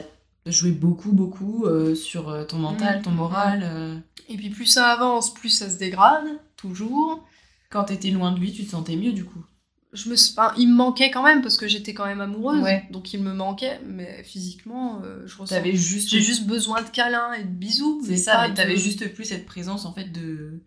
[0.47, 3.03] jouait beaucoup, beaucoup euh, sur euh, ton mental, Mhm.
[3.03, 3.61] ton moral.
[3.65, 3.99] euh.
[4.29, 6.25] Et puis plus ça avance, plus ça se dégrade,
[6.57, 7.27] toujours.
[7.71, 9.45] Quand t'étais loin de lui, tu te sentais mieux du coup.
[9.93, 12.89] Je me, enfin, il me manquait quand même parce que j'étais quand même amoureuse, Ouais.
[12.91, 15.63] donc il me manquait, mais physiquement, euh, je ressens.
[15.75, 16.09] Juste.
[16.09, 18.01] J'ai juste besoin de câlins et de bisous.
[18.07, 20.63] C'est ça, mais t'avais de- juste plus cette présence en fait de.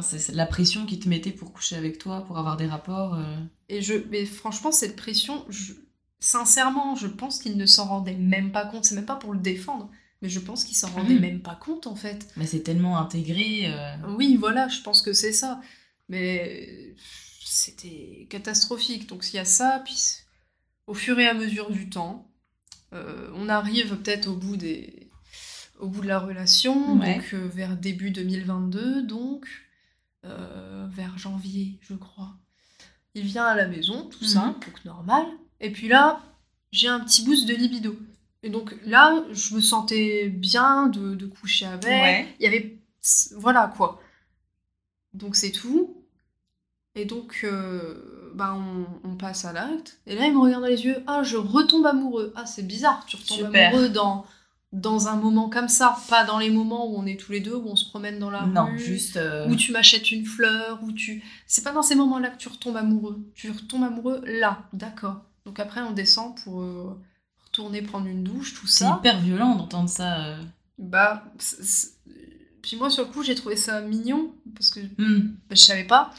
[0.00, 3.14] C'est la pression qui te mettait pour coucher avec toi, pour avoir des rapports.
[3.14, 3.36] euh.
[3.68, 5.74] Et je, mais franchement, cette pression, je...
[6.18, 8.86] sincèrement, je pense qu'il ne s'en rendait même pas compte.
[8.86, 9.90] C'est même pas pour le défendre,
[10.22, 12.26] mais je pense qu'il s'en rendait même pas compte en fait.
[12.38, 13.64] Mais c'est tellement intégré.
[13.66, 13.96] euh.
[14.16, 15.60] Oui, voilà, je pense que c'est ça.
[16.08, 16.94] Mais
[17.52, 19.08] c'était catastrophique.
[19.08, 19.98] Donc il y a ça, puis
[20.86, 22.30] au fur et à mesure du temps,
[22.92, 25.08] euh, on arrive peut-être au bout des
[25.78, 27.14] au bout de la relation, Ouais.
[27.16, 29.46] donc euh, vers début 2022, donc
[30.24, 32.36] euh, vers janvier, je crois.
[33.14, 34.52] Il vient à la maison, tout ça, Mhm.
[34.54, 35.26] donc normal.
[35.60, 36.20] Et puis là,
[36.70, 37.98] j'ai un petit boost de libido.
[38.44, 41.84] Et donc là, je me sentais bien de, de coucher avec.
[41.84, 42.34] Ouais.
[42.38, 42.78] Il y avait.
[43.36, 44.00] Voilà quoi.
[45.14, 45.91] Donc c'est tout.
[46.94, 49.98] Et donc, euh, bah, on, on passe à l'acte.
[50.06, 51.02] Et là, il me regarde dans les yeux.
[51.06, 52.32] Ah, je retombe amoureux.
[52.36, 53.04] Ah, c'est bizarre.
[53.06, 53.68] Tu retombes Super.
[53.70, 54.26] amoureux dans,
[54.72, 55.96] dans un moment comme ça.
[56.10, 58.30] Pas dans les moments où on est tous les deux, où on se promène dans
[58.30, 58.78] la Non, rue.
[58.78, 59.16] juste.
[59.16, 61.22] euh, Où tu m'achètes une fleur, où tu.
[61.46, 63.18] C'est pas dans ces moments-là que tu retombes amoureux.
[63.34, 65.22] Tu retombes amoureux là, d'accord.
[65.46, 67.00] Donc après, on descend pour euh,
[67.46, 68.96] retourner prendre une douche, tout C'est ça.
[69.00, 70.36] hyper violent d'entendre ça.
[70.78, 71.24] Bah.
[71.38, 71.88] c'est- c'est-
[72.60, 75.34] Puis moi, sur le coup, j'ai trouvé ça mignon, parce que Hmm.
[75.48, 76.12] bah, je savais pas.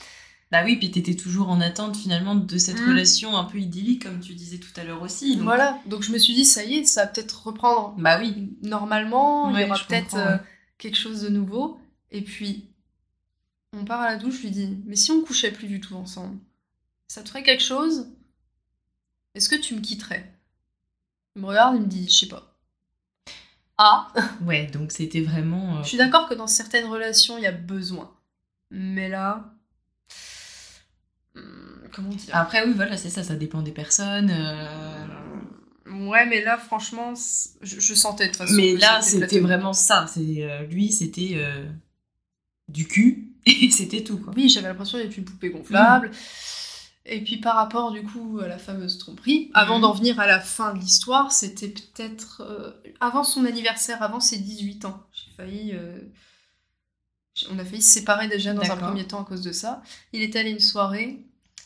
[0.53, 2.89] Bah oui, puis t'étais toujours en attente finalement de cette Mm.
[2.89, 5.33] relation un peu idyllique, comme tu disais tout à l'heure aussi.
[5.35, 8.19] donc- Voilà, donc je me suis dit, ça y est, ça va peut-être reprendre Bah
[8.19, 8.55] oui.
[8.61, 10.41] normalement, il y aura peut-être euh, ouais.
[10.77, 11.79] quelque chose de nouveau.
[12.11, 12.65] Et puis,
[13.75, 15.95] on part à la douche, je lui dis, mais si on couchait plus du tout
[15.95, 16.37] ensemble,
[17.07, 18.07] ça te ferait quelque chose?
[19.33, 20.31] Est-ce que tu me quitterais?
[21.35, 22.55] Il me regarde, il me dit, je sais pas.
[23.79, 24.13] Ah
[24.45, 25.77] Ouais, donc c'était vraiment.
[25.79, 28.13] euh, Je suis d'accord que dans certaines relations, il y a besoin.
[28.69, 29.49] Mais là...
[31.93, 34.32] Comment dire Après, oui, voilà, c'est ça, ça dépend des personnes.
[34.32, 35.06] euh,
[36.08, 37.13] Ouais, mais là, franchement,
[37.62, 38.53] je, je sentais de toute façon.
[38.56, 40.06] Mais là, c'était vraiment ça.
[40.08, 41.65] C'est euh, lui, c'était euh,
[42.67, 44.34] du cul et c'était tout quoi.
[44.36, 46.10] Oui, j'avais l'impression d'être une poupée gonflable.
[47.06, 49.82] Et puis par rapport du coup à la fameuse tromperie, avant Mhm.
[49.82, 54.38] d'en venir à la fin de l'histoire, c'était peut-être euh, avant son anniversaire, avant ses
[54.38, 55.03] 18 ans.
[55.12, 55.73] J'ai failli.
[57.51, 59.82] On a failli se séparer déjà dans un premier temps à cause de ça.
[60.13, 61.19] Il est allé à une soirée.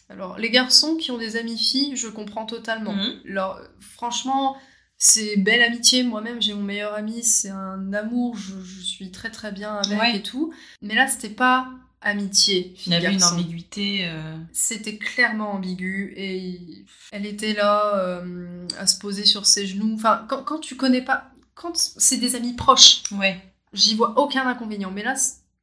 [0.10, 2.94] Alors, les garçons qui ont des amis filles, je comprends totalement.
[2.96, 3.20] Mhm.
[3.30, 4.56] Alors, franchement,
[4.98, 6.04] c'est belle amitié.
[6.04, 8.38] Moi-même, j'ai mon meilleur ami, c'est un amour.
[8.38, 10.16] Je, je suis très très bien avec Ouais.
[10.18, 10.54] et tout.
[10.82, 11.68] Mais là, c'était pas
[12.02, 12.74] amitié.
[12.86, 14.08] Il y avait une ambiguïté.
[14.08, 19.94] euh, C'était clairement ambigu et elle était là euh, à se poser sur ses genoux.
[19.96, 23.42] Enfin, quand, quand tu connais pas, quand c'est des amis proches, Ouais.
[23.74, 24.92] j'y vois aucun inconvénient.
[24.92, 25.16] Mais là,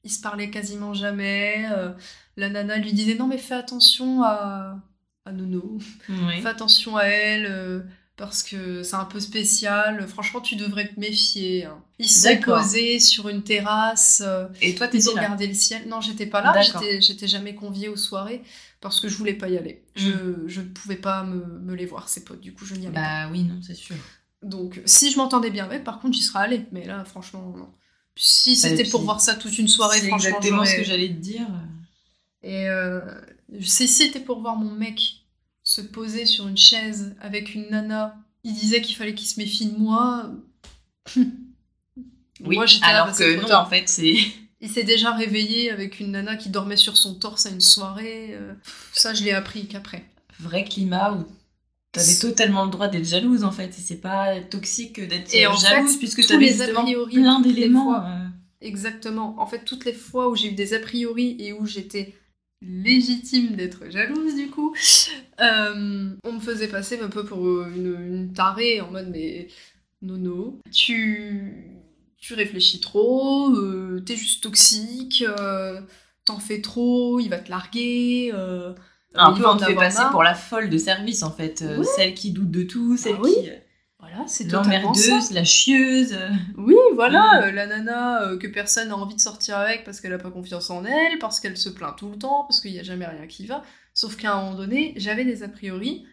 [0.03, 1.67] ils se parlaient quasiment jamais.
[1.73, 1.93] euh,
[2.37, 4.79] la nana lui disait non mais fais attention à,
[5.25, 5.79] à Nono,
[6.43, 7.47] fais attention à elle.
[7.47, 7.81] euh,
[8.17, 11.65] parce que c'est un peu spécial, franchement tu devrais te méfier.
[11.65, 11.83] hein.
[11.99, 15.23] Ils se sont posés sur une terrasse, euh, Et toi, t'étais là.
[15.23, 15.89] regardé le ciel.
[15.89, 16.53] Non, j'étais pas là.
[17.01, 18.43] J'étais, jamais conviée aux soirées
[18.81, 19.83] parce que je voulais pas y aller.
[19.97, 20.11] Je,
[20.47, 22.41] je ne pouvais pas me, me les voir, ces potes.
[22.41, 23.01] Du coup, je n'y allais pas.
[23.01, 23.27] Mm.
[23.27, 23.97] Bah oui, non, c'est sûr.
[24.43, 26.67] Donc, si je m'entendais bien avec, par contre, j'y serais allée.
[26.71, 27.69] Mais là, franchement, non.
[28.17, 31.09] Si Bah, c'était pour voir ça toute une soirée, C'est franchement, exactement ce que j'allais
[31.09, 31.49] te dire.
[32.45, 33.01] Et euh,
[33.61, 35.25] si c'était pour voir mon mec
[35.65, 39.67] se poser sur une chaise avec une nana, il disait qu'il fallait qu'il se méfie
[39.67, 40.31] de moi.
[42.45, 44.15] Oui, Moi, j'étais là, alors bah, que non, en fait, c'est.
[44.61, 48.31] Il s'est déjà réveillé avec une nana qui dormait sur son torse à une soirée.
[48.33, 48.55] euh,
[48.93, 50.05] Ça, je l'ai appris qu'après.
[50.41, 51.27] vrai climat où
[51.93, 55.99] t'avais totalement le droit d'être jalouse en fait et c'est pas toxique d'être jalouse fait,
[55.99, 58.27] puisque t'avais les a justement priori, plein d'éléments euh,
[58.63, 59.37] Exactement.
[59.39, 62.15] En fait, toutes les fois où j'ai eu des a priori et où j'étais
[62.63, 64.75] légitime d'être jalouse, du coup,
[65.41, 69.49] euh, on me faisait passer un peu pour euh, une, une tarée en mode mais
[70.03, 71.83] nono, tu,
[72.19, 75.81] tu réfléchis trop, euh, t'es juste toxique, euh,
[76.25, 78.33] t'en fais trop, il va te larguer.
[78.33, 80.11] un peu va on te fait passer marre.
[80.11, 81.65] pour la folle de service en fait
[81.97, 83.51] celle qui doute de tout celle Ah qui
[84.15, 86.31] Voilà, c'est l'emmerdeuse la chieuse euh.
[86.57, 90.13] Oui, voilà, euh, la nana euh, que personne n'a envie de sortir avec parce qu'elle
[90.13, 92.79] n'a pas confiance en elle, parce qu'elle se plaint tout le temps, parce qu'il n'y
[92.79, 93.63] a jamais rien qui va.
[93.93, 96.07] Sauf qu'à un moment donné, j'avais des a priori,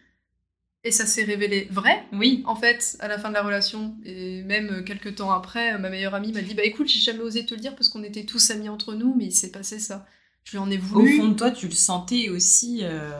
[0.84, 3.94] et ça s'est révélé vrai, oui en fait, à la fin de la relation.
[4.04, 7.46] Et même quelques temps après, ma meilleure amie m'a dit Bah écoute, j'ai jamais osé
[7.46, 10.06] te le dire parce qu'on était tous amis entre nous, mais il s'est passé ça.
[10.44, 13.10] Je lui en ai au voulu, fond de toi tu le sentais aussi euh,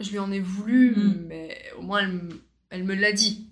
[0.00, 1.26] je lui en ai voulu, Mm.
[1.28, 2.20] mais au moins elle,
[2.70, 3.45] elle me l'a dit.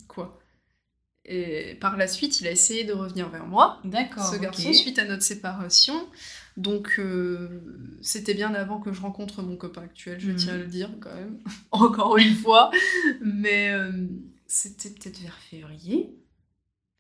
[1.27, 3.81] Et par la suite, il a essayé de revenir vers moi.
[3.85, 6.07] d'accord ce garçon suite à notre séparation.
[6.57, 7.63] Donc euh,
[8.03, 10.37] c'était bien avant que je rencontre mon copain actuel, je Mhm.
[10.37, 11.39] tiens à le dire quand même,
[11.71, 12.71] encore une fois.
[13.23, 13.91] Mais euh,
[14.47, 16.15] c'était peut-être vers février.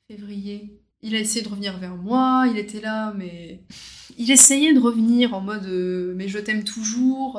[0.08, 0.80] Février.
[1.02, 3.62] Il a essayé de revenir vers moi, il était là, mais
[4.18, 7.38] il essayait de revenir en mode euh, mais je t'aime toujours.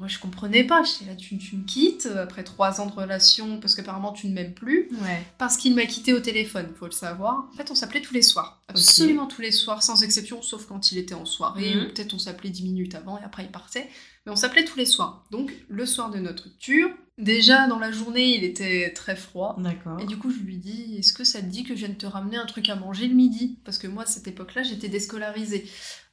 [0.00, 0.82] Moi, je comprenais pas.
[0.82, 4.28] J'étais là, tu, tu me quittes euh, après trois ans de relation parce qu'apparemment tu
[4.28, 4.88] ne m'aimes plus.
[5.02, 5.22] Ouais.
[5.36, 7.50] Parce qu'il m'a quitté au téléphone, faut le savoir.
[7.52, 8.62] En fait, on s'appelait tous les soirs.
[8.68, 11.74] Absolument tous les soirs, sans exception, sauf quand il était en soirée.
[11.74, 11.88] Mhm.
[11.88, 13.90] Peut-être on s'appelait 10 minutes avant et après il partait.
[14.24, 15.26] Mais on s'appelait tous les soirs.
[15.30, 19.56] Donc, le soir de notre rupture, déjà dans la journée, il était très froid.
[19.58, 20.00] D'accord.
[20.00, 22.06] Et du coup, je lui dis Est-ce que ça te dit que je vienne te
[22.06, 23.58] ramener un truc à manger le midi?
[23.66, 25.66] Parce que moi, à cette époque-là, j'étais déscolarisée.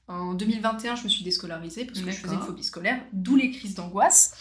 [0.08, 3.52] En 2021, je me suis déscolarisée parce que je faisais une phobie scolaire, d'où les
[3.52, 4.34] crises d'angoisse.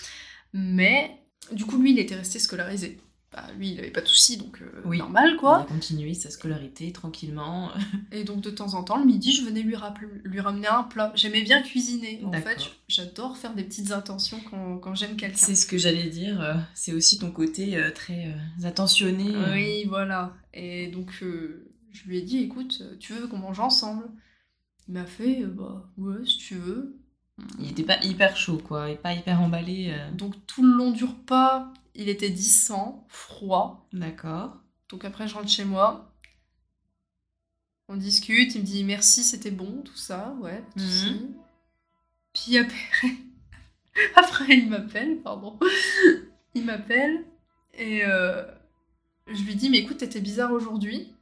[0.53, 1.21] Mais
[1.53, 3.01] du coup, lui, il était resté scolarisé.
[3.33, 4.99] Bah, lui, il avait pas de soucis, donc euh, Oui.
[4.99, 5.59] normal Il quoi.
[5.59, 7.71] a continué sa scolarité tranquillement.
[8.13, 11.13] Et donc, de temps en temps, le midi, je venais lui, ramener un plat.
[11.17, 12.23] J'aimais bien cuisiner.
[12.25, 15.37] En fait, j'adore faire des petites intentions quand, quand j'aime quelqu'un.
[15.37, 16.41] C'est ce que j'allais dire.
[16.41, 19.35] euh, C'est aussi ton côté euh, très euh, attentionné.
[19.53, 20.33] Oui, voilà.
[20.55, 24.05] Et donc, je lui ai dit, écoute, tu veux qu'on mange ensemble?
[24.89, 26.97] Il m'a fait, euh, bah ouais, si tu veux.
[27.59, 29.91] Il était pas hyper chaud, quoi, et pas hyper emballé.
[29.91, 30.11] euh.
[30.13, 33.87] Donc, tout le long du repas, il était distant, froid.
[33.93, 34.57] D'accord.
[34.89, 36.13] Donc, après, je rentre chez moi.
[37.89, 40.89] On discute, il me dit merci, c'était bon, tout ça, ouais, de Mhm.
[40.89, 41.27] souci.
[42.33, 43.17] Puis après,
[44.17, 45.59] après il m'appelle, pardon.
[46.55, 47.25] Il m'appelle
[47.75, 48.45] et euh,
[49.29, 51.15] je lui dis mais écoute, t'étais bizarre aujourd'hui.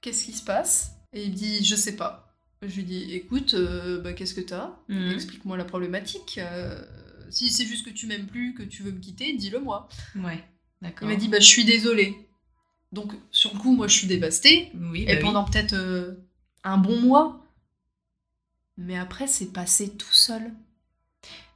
[0.00, 0.92] Qu'est-ce qui se passe?
[1.12, 2.25] Et il me dit je sais pas.
[2.62, 4.76] Je lui dis écoute, euh, bah, qu'est-ce que t'as?
[4.88, 5.12] Mhm.
[5.12, 6.38] Explique-moi la problématique.
[6.38, 6.80] Euh,
[7.30, 9.88] si c'est juste que tu m'aimes plus, que tu veux me quitter, dis-le moi.
[10.16, 10.42] Ouais,
[10.80, 11.08] d'accord.
[11.08, 12.16] Il m'a dit bah je suis désolée.
[12.92, 16.14] Donc sur le coup moi je suis dévastée Oui, et bah pendant peut-être euh,
[16.64, 17.42] un bon mois.
[18.76, 20.52] Mais après, c'est passé tout seul.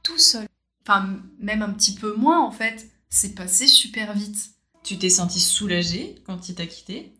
[0.03, 0.47] Tout seul.
[0.83, 2.89] Enfin, même un petit peu moins, en fait.
[3.09, 4.51] C'est passé super vite.
[4.83, 7.13] Tu t'es senti soulagée quand il t'a quitté?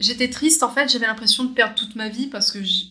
[0.00, 0.88] J'étais triste, en fait.
[0.88, 2.84] J'avais l'impression de perdre toute ma vie parce que je,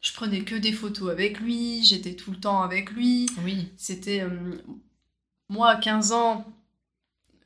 [0.00, 1.84] je prenais que des photos avec lui.
[1.84, 3.26] J'étais tout le temps avec lui.
[3.44, 3.68] Oui.
[3.76, 4.22] C'était.
[4.22, 4.30] euh,
[5.48, 6.46] moi, à 15 ans,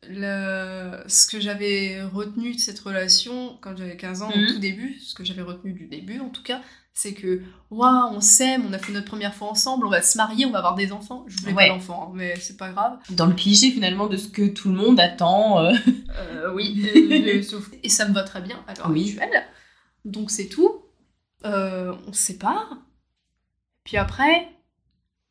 [0.08, 4.44] le- ce que j'avais retenu de cette relation, quand j'avais 15 ans, Mhm.
[4.44, 6.60] au tout début, ce que j'avais retenu du début en tout cas,
[6.92, 10.16] c'est que, waouh, on s'aime, on a fait notre première fois ensemble, on va se
[10.16, 11.24] marier, on va avoir des enfants.
[11.26, 11.68] Je voulais Ouais.
[11.68, 12.98] pas d'enfants, hein, mais c'est pas grave.
[13.10, 15.58] Dans le cliché finalement de ce que tout le monde attend.
[15.64, 15.72] euh.
[16.20, 19.16] Euh, oui, et, sauf- et ça me va très bien à l'heure Oui.
[19.18, 19.42] actuelle.
[20.04, 20.82] Donc c'est tout.
[21.44, 22.78] Euh, on se sépare.
[23.84, 24.48] Puis après,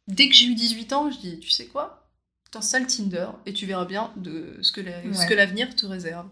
[0.07, 2.09] dès que j'ai eu 18 ans, je dis, tu sais quoi?
[2.51, 5.35] T'installes Tinder et tu verras bien de ce que la- Ouais.
[5.35, 6.27] l'avenir te réserve.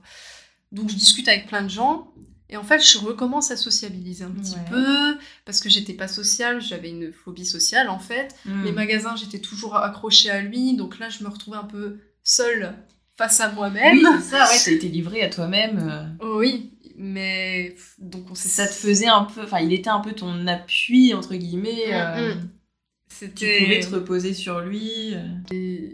[0.72, 2.14] Donc je discute avec plein de gens.
[2.50, 4.66] Et en fait, je recommence à sociabiliser un petit Ouais.
[4.70, 8.36] peu, parce que j'étais pas sociale, j'avais une phobie sociale en fait.
[8.46, 8.64] Mm.
[8.66, 12.76] Les magasins, j'étais toujours accrochée à lui, donc là, je me retrouvais un peu seule
[13.16, 13.98] face à moi-même.
[13.98, 15.90] Oui, c'est ça, ouais, t'as été livrée à toi-même.
[15.90, 16.06] euh.
[16.20, 19.42] Oh oui, mais donc on Ça te faisait un peu.
[19.44, 21.88] Enfin, il était un peu ton appui, entre guillemets.
[21.88, 22.42] Mm, euh, mm.
[22.42, 23.60] Tu C'était.
[23.64, 25.14] pouvais te reposer sur lui.
[25.16, 25.90] euh.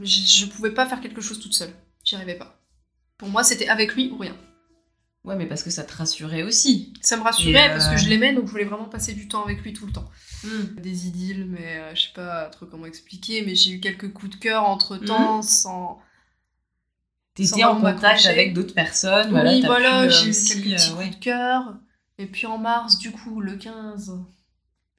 [0.00, 1.72] Je, je pouvais pas faire quelque chose toute seule.
[2.04, 2.60] J'y arrivais pas.
[3.16, 4.36] Pour moi, c'était avec lui ou rien.
[5.22, 6.92] Ouais, mais parce que ça te rassurait aussi.
[7.00, 9.26] Ça me rassurait Et, euh, parce que je l'aimais, donc je voulais vraiment passer du
[9.28, 10.10] temps avec lui tout le temps.
[10.42, 10.80] Mm.
[10.82, 14.32] Des idylles, mais euh, je sais pas trop comment expliquer, mais j'ai eu quelques coups
[14.36, 15.98] de cœur entre temps sans.
[17.34, 19.30] T'étais en contact avec d'autres personnes.
[19.30, 21.04] Voilà, oui, voilà, euh, j'ai eu quelques petits euh, ouais.
[21.06, 21.74] coups de cœur.
[22.18, 24.12] Et puis en mars, du coup, le 15,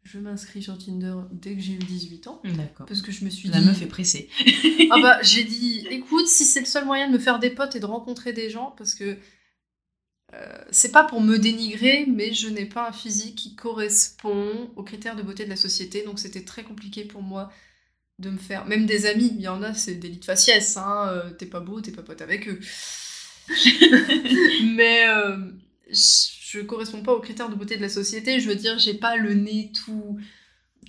[0.04, 2.42] je m'inscris sur Tinder dès que j'ai eu 18 ans.
[2.44, 2.88] D'accord.
[2.88, 3.66] Parce que je me suis La dit.
[3.66, 4.30] meuf est pressée.
[4.92, 7.76] Ah bah, j'ai dit, écoute, si c'est le seul moyen de me faire des potes
[7.76, 9.18] et de rencontrer des gens, parce que
[10.34, 14.84] euh, c'est pas pour me dénigrer, mais je n'ai pas un physique qui correspond aux
[14.84, 17.52] critères de beauté de la société, donc c'était très compliqué pour moi
[18.20, 18.66] de me faire.
[18.66, 21.46] Même des amis, il y en a, c'est des lits de faciès, hein, euh, t'es
[21.46, 22.60] pas beau, t'es pas pote avec eux.
[24.76, 25.38] mais euh,
[25.90, 28.94] je je corresponds pas aux critères de beauté de la société, je veux dire, j'ai
[28.94, 30.18] pas le nez tout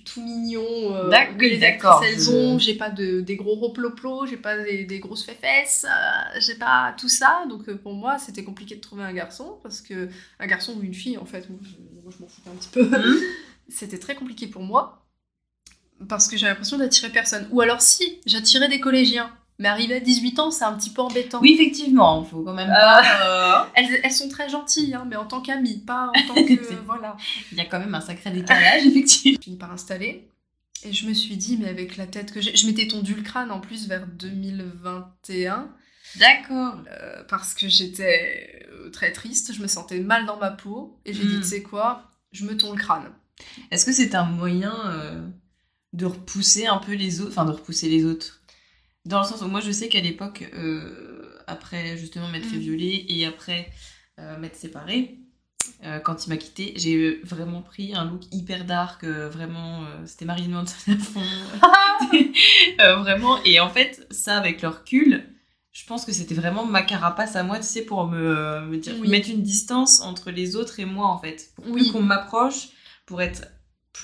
[0.05, 4.37] tout mignon euh, que les actrices elles ont, j'ai pas de, des gros roploplos, j'ai
[4.37, 8.43] pas des, des grosses fesses, euh, j'ai pas tout ça, donc euh, pour moi c'était
[8.43, 10.09] compliqué de trouver un garçon, parce que
[10.39, 12.69] un garçon ou une fille en fait, moi je, moi, je m'en foutais un petit
[12.69, 13.19] peu, Mhm.
[13.69, 15.06] c'était très compliqué pour moi,
[16.07, 19.99] parce que j'avais l'impression d'attirer personne, ou alors si, j'attirais des collégiens, mais arrivé à
[19.99, 21.39] 18 ans c'est un petit peu embêtant.
[21.41, 23.63] Oui, effectivement, faut quand même pas.
[23.63, 26.75] euh, Elles, elles sont très gentilles, hein, mais en tant qu'amies, pas en tant que...
[26.85, 27.17] Voilà.
[27.51, 29.37] Il y a quand même un sacré décalage, effectivement.
[29.39, 30.27] J'ai fini par installer.
[30.83, 32.55] Et je me suis dit, mais avec la tête que j'ai.
[32.55, 35.69] Je m'étais tondu le crâne en plus vers 2021.
[36.19, 36.75] D'accord.
[36.91, 40.99] euh, parce que j'étais euh, très triste, je me sentais mal dans ma peau.
[41.05, 41.41] Et j'ai dit, Mm.
[41.41, 43.09] tu sais quoi, je me tonds le crâne.
[43.71, 45.21] Est-ce que c'est un moyen euh,
[45.93, 48.41] de repousser un peu les autres, enfin de repousser les autres
[49.05, 52.61] Dans le sens où moi je sais qu'à l'époque, euh, après justement m'être fait Mm.
[52.61, 53.69] violer et après
[54.19, 55.17] euh, m'être séparée,
[55.83, 60.49] euh, quand il m'a quitté, j'ai vraiment pris un look hyper dark, vraiment, c'était Marilyn
[60.49, 61.21] Manson à fond.
[62.79, 65.23] Vraiment, et en fait, ça avec le recul,
[65.71, 68.95] je pense que c'était vraiment ma carapace à moi, tu sais, pour me, me dire,
[68.99, 69.09] Oui.
[69.09, 71.51] mettre une distance entre les autres et moi, en fait.
[71.55, 71.91] Pour Oui.
[71.91, 72.69] qu'on m'approche,
[73.05, 73.43] pour être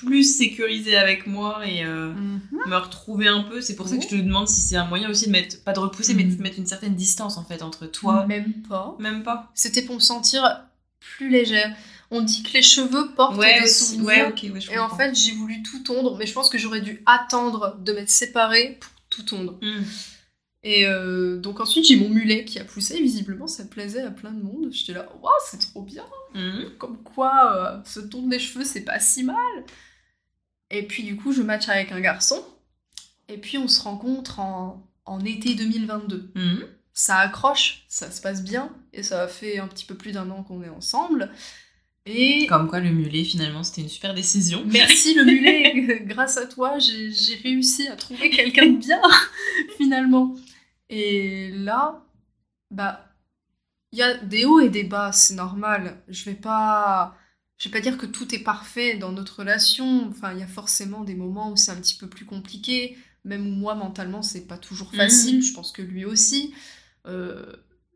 [0.00, 2.40] plus sécurisée avec moi et euh, Mhm.
[2.66, 3.60] me retrouver un peu.
[3.60, 5.72] C'est pour ça que je te demande si c'est un moyen aussi de mettre, pas
[5.72, 6.36] de repousser, mais Mhm.
[6.36, 8.26] de mettre une certaine distance, en fait, entre toi.
[8.26, 8.96] Même pas.
[8.98, 9.50] Même pas.
[9.54, 10.64] C'était pour me sentir
[11.00, 11.74] plus légère.
[12.10, 13.96] On dit que les cheveux portent Ouais, des aussi.
[13.96, 14.32] souvenirs.
[14.34, 16.80] ouais, ouais, je Et en fait, j'ai voulu tout tondre, mais je pense que j'aurais
[16.80, 19.58] dû attendre de m'être séparée pour tout tondre.
[19.62, 19.82] Hmm.
[20.62, 22.98] Et euh, donc ensuite, j'ai mon mulet qui a poussé.
[23.00, 24.68] Visiblement, ça plaisait à plein de monde.
[24.72, 26.04] J'étais là, waouh, c'est trop bien.
[26.34, 26.76] Hmm.
[26.78, 29.36] Comme quoi, euh, se tondre les cheveux, c'est pas si mal.
[30.70, 32.42] Et puis du coup, je match avec un garçon.
[33.28, 36.32] Et puis on se rencontre en, en été 2022.
[36.34, 36.64] Hmm.
[36.92, 38.70] Ça accroche, ça se passe bien.
[38.92, 41.30] Et ça fait un petit peu plus d'un an qu'on est ensemble.
[42.06, 44.62] Et Comme quoi, le mulet, finalement, c'était une super décision.
[44.66, 49.00] Merci le mulet, grâce à toi, j'ai réussi à trouver quelqu'un de bien,
[49.78, 50.34] finalement.
[50.90, 52.04] Et là,
[52.70, 53.13] bah,
[53.94, 56.02] il y a des hauts et des bas, c'est normal.
[56.08, 57.16] Je vais pas,
[57.58, 60.08] je vais pas dire que tout est parfait dans notre relation.
[60.08, 62.98] Enfin, il y a forcément des moments où c'est un petit peu plus compliqué.
[63.24, 65.42] Même où moi, mentalement, c'est pas toujours facile.
[65.42, 66.52] Je pense que lui aussi.
[67.06, 67.52] Euh,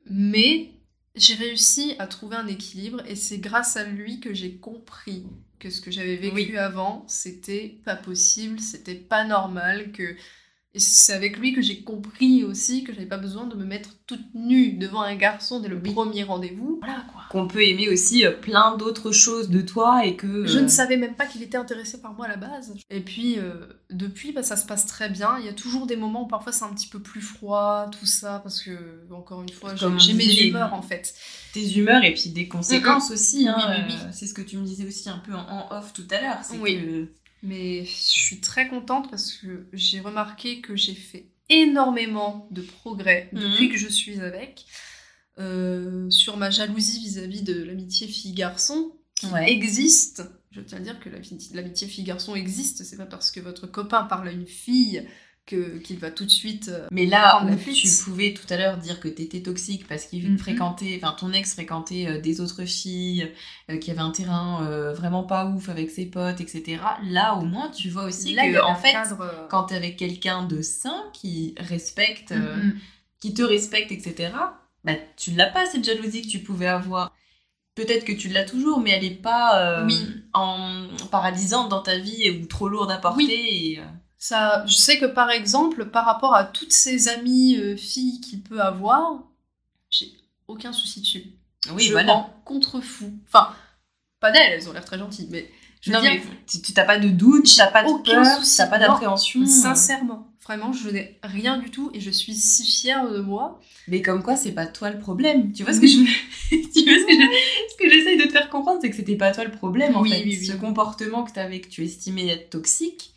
[0.09, 0.71] mais
[1.17, 5.27] j'ai réussi à trouver un équilibre et c'est grâce à lui que j'ai compris
[5.59, 6.57] que ce que j'avais vécu Oui.
[6.57, 10.15] avant, c'était pas possible, c'était pas normal, que
[10.75, 13.91] et c'est avec lui que j'ai compris aussi que j'avais pas besoin de me mettre
[14.07, 15.93] toute nue devant un garçon dès le Oui.
[15.93, 16.79] premier rendez-vous.
[16.83, 17.23] Voilà quoi.
[17.31, 20.47] Qu'on peut aimer aussi euh, plein d'autres choses de toi et que.
[20.47, 22.75] Je euh, ne savais même pas qu'il était intéressé par moi à la base.
[22.91, 25.37] Et puis, euh, depuis, bah, ça se passe très bien.
[25.41, 28.07] Il y a toujours des moments où parfois c'est un petit peu plus froid, tout
[28.07, 31.15] ça, parce que, encore une fois, j'ai mes humeurs en fait.
[31.55, 33.49] tes humeurs et puis des conséquences aussi.
[33.49, 33.95] Hein, Oui, oui, oui.
[34.05, 36.21] euh, c'est ce que tu me disais aussi un peu en, en off tout à
[36.21, 36.39] l'heure.
[36.43, 36.77] c'est Oui.
[36.77, 37.09] que-
[37.43, 43.29] Mais je suis très contente parce que j'ai remarqué que j'ai fait énormément de progrès
[43.33, 43.41] Mhm.
[43.41, 44.67] depuis que je suis avec.
[45.41, 49.53] euh, sur ma jalousie vis-à-vis de l'amitié fille-garçon qui Ouais.
[49.53, 50.25] existe.
[50.51, 51.09] Je tiens à dire que
[51.55, 55.07] l'amitié fille-garçon existe, c'est pas parce que votre copain parle à une fille
[55.49, 56.69] qu'il va tout de suite.
[56.69, 60.31] euh, Mais là où tu pouvais tout à l'heure dire que t'étais toxique parce qu'il
[60.33, 60.39] Mhm.
[60.39, 63.33] fréquentait, enfin ton ex fréquentait euh, des autres filles,
[63.71, 66.79] euh, qui avait un terrain euh, vraiment pas ouf avec ses potes, etc.
[67.05, 70.45] Là au moins tu vois aussi là, que en fait cadre, quand t'es avec quelqu'un
[70.45, 72.79] de sain qui respecte, euh, Mhm.
[73.21, 74.31] qui te respecte, etc.
[74.85, 77.13] Bah tu l'as pas cette jalousie que tu pouvais avoir.
[77.75, 80.05] Peut-être que tu l'as toujours, mais elle est pas Oui.
[80.35, 83.25] en paralysante dans ta vie ou trop lourde à porter.
[83.73, 83.81] Et,
[84.19, 88.43] Ça, je sais que par exemple, par rapport à toutes ses amies euh, filles qu'il
[88.43, 89.23] peut avoir,
[89.91, 90.13] j'ai
[90.49, 91.25] aucun souci dessus.
[91.73, 92.15] oui, je voilà.
[92.15, 93.13] m'en contrefous.
[93.29, 93.55] Enfin,
[94.21, 95.49] pas d'elles, elles ont l'air très gentilles, mais
[95.81, 98.39] je veux non, dire, mais tu tu- t'as pas de doute, t'as pas de peur,
[98.39, 98.57] souci.
[98.57, 99.47] t'as pas Non, d'appréhension.
[99.47, 103.61] sincèrement, vraiment, je n'ai rien du tout et je suis si fière de moi.
[103.87, 105.53] Mais comme quoi, c'est pas toi le problème.
[105.53, 105.99] Tu vois ce que je,
[106.51, 109.17] tu vois ce que je- ce que j'essaye de te faire comprendre, c'est que c'était
[109.17, 110.25] pas toi le problème en Oui, fait.
[110.25, 110.47] oui, oui.
[110.47, 113.13] Ce comportement que t'avais, que tu estimais être toxique,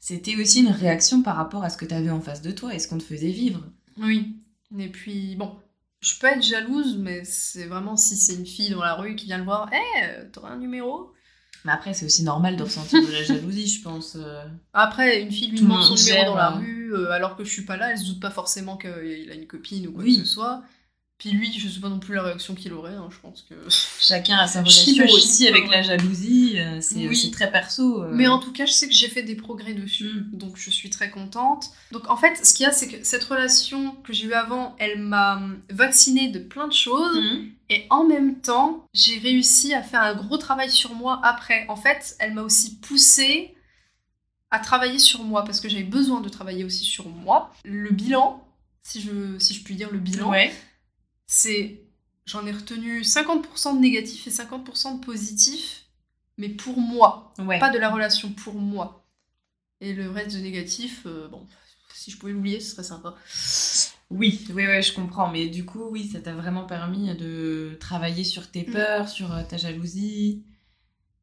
[0.00, 2.78] c'était aussi une réaction par rapport à ce que t'avais en face de toi et
[2.78, 3.60] ce qu'on te faisait vivre.
[3.98, 4.36] Oui.
[4.78, 5.56] Et puis, bon,
[6.00, 9.26] je peux être jalouse, mais c'est vraiment si c'est une fille dans la rue qui
[9.26, 11.12] vient le voir, hé, t'aurais un numéro?
[11.64, 14.16] Mais après, c'est aussi normal de ressentir de la jalousie, je pense.
[14.16, 14.44] euh.
[14.72, 16.58] Après, une fille lui demande son numéro dans la euh.
[16.58, 18.90] rue, euh, alors que je suis pas là, elle se doute pas forcément qu'il
[19.30, 20.18] a une copine ou quoi Oui.
[20.18, 20.62] que ce soit.
[21.18, 23.54] Puis lui, je sais pas non plus la réaction qu'il aurait, hein, je pense que...
[24.00, 25.70] Chacun a sa relation aussi avec ouais.
[25.70, 26.56] la jalousie.
[26.58, 27.30] euh, C'est Oui.
[27.30, 28.02] très perso.
[28.02, 28.10] euh.
[28.12, 30.36] Mais en tout cas, je sais que j'ai fait des progrès dessus, Mm.
[30.36, 31.70] donc je suis très contente.
[31.90, 34.76] Donc en fait, ce qu'il y a, c'est que cette relation que j'ai eue avant,
[34.78, 37.48] elle m'a hum, vaccinée de plein de choses, Mhm.
[37.70, 41.64] et en même temps, j'ai réussi à faire un gros travail sur moi après.
[41.70, 43.54] En fait, elle m'a aussi poussée
[44.50, 47.52] à travailler sur moi, parce que j'avais besoin de travailler aussi sur moi.
[47.64, 48.44] Le bilan,
[48.82, 50.54] si je, si je puis dire le bilan, Ouais.
[51.26, 51.82] C'est
[52.24, 55.84] j'en ai retenu 50% de négatif et 50% de positif,
[56.38, 57.58] mais pour moi, Ouais.
[57.58, 59.06] pas de la relation, pour moi.
[59.80, 61.46] Et le reste de négatif, euh, bon,
[61.94, 63.14] si je pouvais l'oublier, ce serait sympa.
[64.10, 65.30] Oui, oui, oui, je comprends.
[65.30, 68.72] Mais du coup, oui, ça t'a vraiment permis de travailler sur tes Mm.
[68.72, 70.44] peurs, sur euh, ta jalousie,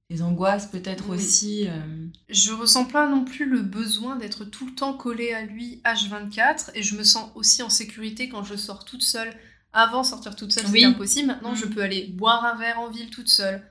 [0.10, 1.16] tes angoisses peut-être Oui.
[1.18, 1.68] aussi.
[1.68, 2.08] euh.
[2.30, 6.72] Je ressens pas non plus le besoin d'être tout le temps collée à lui H24
[6.76, 9.34] et je me sens aussi en sécurité quand je sors toute seule.
[9.74, 10.72] Avant, sortir toute seule, Oui.
[10.82, 11.28] c'était impossible.
[11.28, 11.58] Maintenant, Mm.
[11.58, 13.64] je peux aller boire un verre en ville toute seule.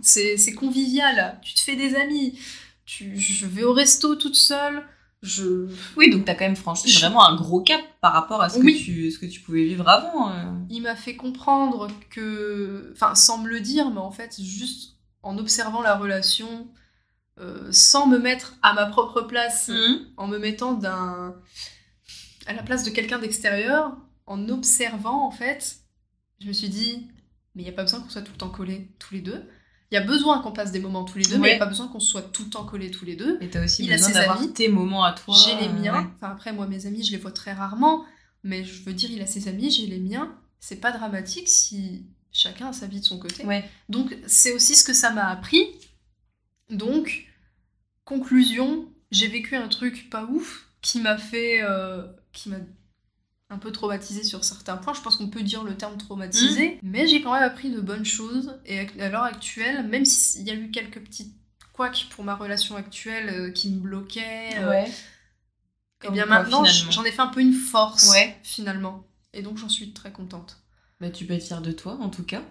[0.00, 1.38] C'est convivial.
[1.42, 2.38] Tu te fais des amis.
[2.84, 4.82] Tu, je vais au resto toute seule.
[5.22, 5.68] Je...
[5.96, 8.58] Oui, donc t'as quand même franchi Je- vraiment un gros cap par rapport à ce
[8.58, 10.30] que, tu, ce que tu pouvais vivre avant.
[10.30, 10.42] euh.
[10.68, 15.38] Il m'a fait comprendre que, enfin, sans me le dire, mais en fait, juste en
[15.38, 16.68] observant la relation,
[17.40, 19.70] euh, sans me mettre à ma propre place,
[20.18, 21.34] en me mettant d'un
[22.46, 23.96] à la place de quelqu'un d'extérieur,
[24.26, 25.78] en observant en fait,
[26.40, 27.08] je me suis dit
[27.54, 29.48] mais il y a pas besoin qu'on soit tout le temps collés tous les deux.
[29.90, 31.58] Il y a besoin qu'on passe des moments tous les deux, mais il n'y a
[31.64, 33.38] pas besoin qu'on soit tout le temps collés tous les deux.
[33.40, 35.34] Et t'as aussi Il a besoin d'avoir tes moments à toi.
[35.36, 36.00] J'ai les miens.
[36.02, 36.06] ouais.
[36.16, 38.04] Enfin après moi mes amis, je les vois très rarement,
[38.42, 40.36] mais je veux dire il a ses amis, j'ai les miens.
[40.58, 43.44] C'est pas dramatique si chacun a sa vie de son côté.
[43.44, 43.68] Ouais.
[43.88, 45.64] Donc c'est aussi ce que ça m'a appris.
[46.70, 47.28] Donc
[48.04, 52.58] conclusion, j'ai vécu un truc pas ouf qui m'a fait euh, qui m'a
[53.54, 54.94] un peu traumatisé sur certains points.
[54.94, 58.04] Je pense qu'on peut dire le terme traumatisé, mais j'ai quand même appris de bonnes
[58.04, 61.34] choses et à l'heure actuelle, même s'il y a eu quelques petites
[61.72, 64.88] couacs pour ma relation actuelle euh, qui me bloquaient, euh, Ouais.
[64.88, 64.92] et
[66.06, 68.36] Comme bien quoi, maintenant j'en ai fait un peu une force Ouais.
[68.42, 69.06] finalement.
[69.32, 70.58] Et donc j'en suis très contente.
[71.00, 72.42] Bah, tu peux être fière de toi, en tout cas.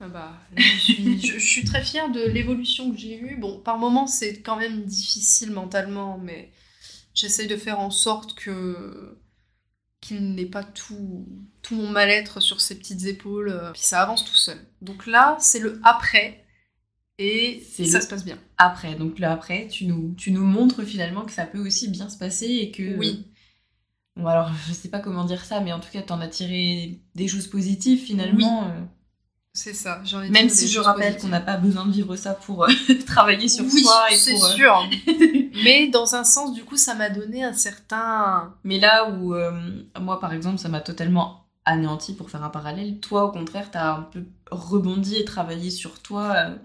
[0.00, 3.36] Ah bah, je, suis, je, je suis très fière de l'évolution que j'ai eue.
[3.36, 6.50] Bon, par moments, c'est quand même difficile mentalement, mais
[7.12, 9.18] j'essaye de faire en sorte que
[10.00, 11.26] qu'il n'ait pas tout,
[11.62, 13.48] tout mon mal-être sur ses petites épaules.
[13.50, 14.58] euh, Puis ça avance tout seul.
[14.82, 16.44] Donc là, c'est le après,
[17.18, 18.38] et ça le- se passe bien.
[18.58, 22.08] Après, donc là, après, tu nous, tu nous montres finalement que ça peut aussi bien
[22.08, 22.96] se passer et que.
[22.98, 23.26] Oui.
[24.16, 27.00] Bon, alors, je sais pas comment dire ça, mais en tout cas, t'en as tiré
[27.14, 28.68] des choses positives finalement.
[28.68, 28.80] euh,
[29.52, 32.34] C'est ça, j'en ai Même si je rappelle qu'on n'a pas besoin de vivre ça
[32.34, 32.68] pour euh,
[33.06, 34.88] travailler sur oui, soi et c'est euh, sûr.
[35.64, 38.54] Mais dans un sens, du coup, ça m'a donné un certain...
[38.62, 39.50] Mais là où, euh,
[40.00, 43.96] moi par exemple, ça m'a totalement anéanti pour faire un parallèle, toi au contraire, t'as
[43.96, 46.56] un peu rebondi et travaillé sur toi euh,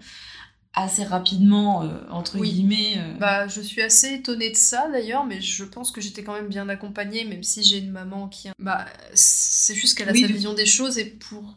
[0.72, 2.52] assez rapidement, entre Oui.
[2.52, 3.16] guillemets.
[3.18, 6.48] Bah, je suis assez étonnée de ça d'ailleurs, mais je pense que j'étais quand même
[6.48, 8.48] bien accompagnée, même si j'ai une maman qui.
[8.60, 11.56] Bah, c'est juste qu'elle a Oui, sa vision des choses et pour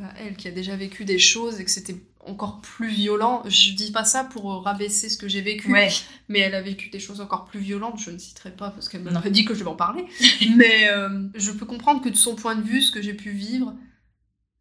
[0.00, 1.96] bah, elle qui a déjà vécu des choses et que c'était
[2.26, 5.90] encore plus violent, je dis pas ça pour rabaisser ce que j'ai vécu, Ouais,
[6.28, 9.02] mais elle a vécu des choses encore plus violentes, je ne citerai pas parce qu'elle
[9.02, 10.04] m'a dit que je devais en parler,
[10.56, 13.30] mais euh, je peux comprendre que de son point de vue, ce que j'ai pu
[13.30, 13.74] vivre,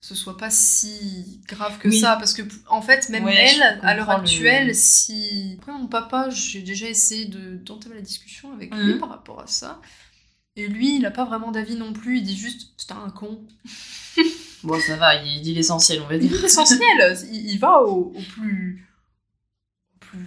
[0.02, 2.00] ce soit pas si grave que Oui.
[2.00, 5.58] ça, parce que en fait, même Ouais, elle, à l'heure le- actuelle, si...
[5.60, 9.00] Après mon papa, j'ai déjà essayé de d'entamer la discussion avec lui Mhm.
[9.00, 9.82] par rapport à ça,
[10.56, 13.46] et lui, il a pas vraiment d'avis non plus, il dit juste, c'était un con.
[14.64, 16.32] bon ça va, il dit l'essentiel on va Il dire.
[16.38, 18.86] dit l'essentiel, il, il va au, au plus...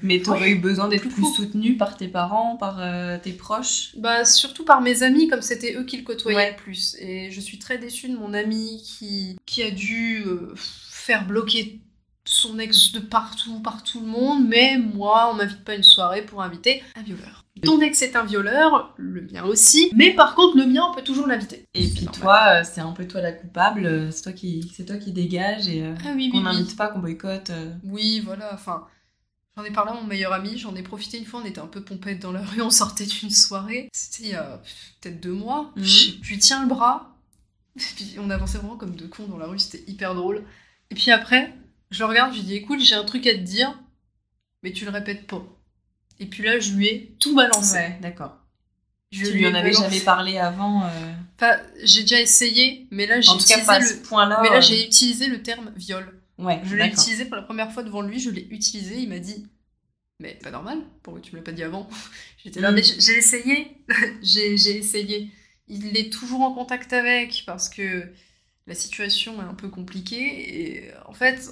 [0.05, 3.91] Mais t'aurais eu besoin d'être plus soutenue par tes parents, par euh, tes proches?
[3.97, 6.51] Bah, surtout par mes amis, comme c'était eux qui le côtoyaient Ouais.
[6.51, 6.95] le plus.
[7.01, 11.81] Et je suis très déçue de mon ami qui, qui a dû euh, faire bloquer
[12.25, 15.83] son ex de partout, par tout le monde, mais moi, on m'invite pas à une
[15.83, 17.45] soirée pour inviter un violeur.
[17.65, 21.03] Ton ex est un violeur, le mien aussi, mais par contre, le mien, on peut
[21.03, 21.67] toujours l'inviter.
[21.75, 22.21] Et puis normal.
[22.21, 25.13] toi, euh, c'est un peu toi la coupable, euh, c'est toi qui, c'est toi qui
[25.13, 26.53] dégage et euh, Ah oui, qu'on oui, oui.
[26.53, 27.51] n'invite pas, qu'on boycotte.
[27.85, 28.87] Oui, voilà, enfin.
[29.55, 31.67] J'en ai parlé à mon meilleur ami, j'en ai profité une fois, on était un
[31.67, 33.89] peu pompette dans la rue, on sortait d'une soirée.
[33.93, 34.63] C'était il y a
[35.01, 35.73] peut-être deux mois.
[35.77, 35.85] Mhm.
[35.85, 37.17] Je lui tiens le bras,
[37.77, 40.43] et puis on avançait vraiment comme deux cons dans la rue, c'était hyper drôle.
[40.91, 41.55] Et puis après,
[41.93, 43.79] je le regarde, je lui dis écoute, j'ai un truc à te dire,
[44.63, 45.45] mais tu le répètes pas.
[46.21, 47.77] Et puis là, je lui ai tout balancé.
[47.77, 48.39] Ouais, d'accord.
[49.11, 50.85] Je Tu lui en avais jamais parlé avant.
[50.85, 50.89] euh,
[51.37, 53.81] Enfin, j'ai déjà essayé, mais là, j'ai cas,
[54.43, 56.21] mais euh, j'ai utilisé le terme viol.
[56.39, 59.19] Ouais, Je l'ai utilisé pour la première fois devant lui, je l'ai utilisé, il m'a
[59.19, 59.47] dit
[60.21, 61.89] Mais pas normal, pourquoi tu me l'as pas dit avant?
[62.45, 62.75] J'étais là, Mm.
[62.77, 63.77] mais j'ai essayé,
[64.23, 65.31] j'ai essayé.
[65.69, 68.09] Il est toujours en contact avec parce que
[68.67, 71.51] la situation est un peu compliquée et en fait,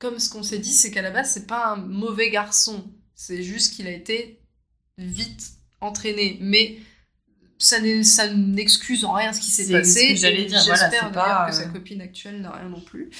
[0.00, 2.84] comme ce qu'on s'est dit, c'est qu'à la base, c'est pas un mauvais garçon,
[3.14, 4.40] c'est juste qu'il a été
[4.98, 6.78] vite entraîné, mais
[7.58, 7.78] ça
[8.32, 10.16] n'excuse en rien ce qui s'est passé.
[10.16, 13.10] j'allais dire, voilà, J'espère d'ailleurs pas, que sa euh, copine actuelle n'a rien non plus.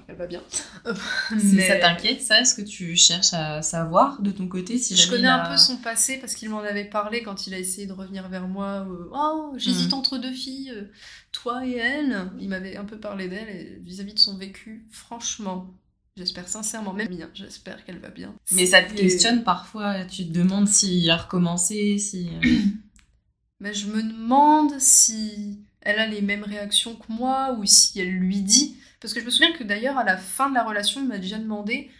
[0.00, 0.04] Mm.
[0.04, 0.42] J'espère qu'elle va bien.
[1.54, 5.08] Mais- Ça t'inquiète, ça Est-ce que tu cherches à savoir de ton côté si Je
[5.08, 7.86] connais un a- peu son passé parce qu'il m'en avait parlé quand il a essayé
[7.86, 8.86] de revenir vers moi.
[8.88, 9.98] euh, oh, j'hésite Mhm.
[9.98, 10.90] entre deux filles, euh,
[11.32, 12.30] toi et elle.
[12.40, 15.74] Il m'avait un peu parlé d'elle et vis-à-vis de son vécu, franchement,
[16.16, 18.34] j'espère sincèrement, même bien, j'espère qu'elle va bien.
[18.52, 22.28] Mais ça te questionne parfois, tu te demandes s'il a recommencé, si...
[22.44, 22.48] euh,
[23.60, 25.58] Mais je me demande si
[25.88, 28.76] elle a les mêmes réactions que moi ou si elle lui dit.
[29.00, 31.18] Parce que je me souviens que d'ailleurs, à la fin de la relation, il m'a
[31.18, 31.90] déjà demandé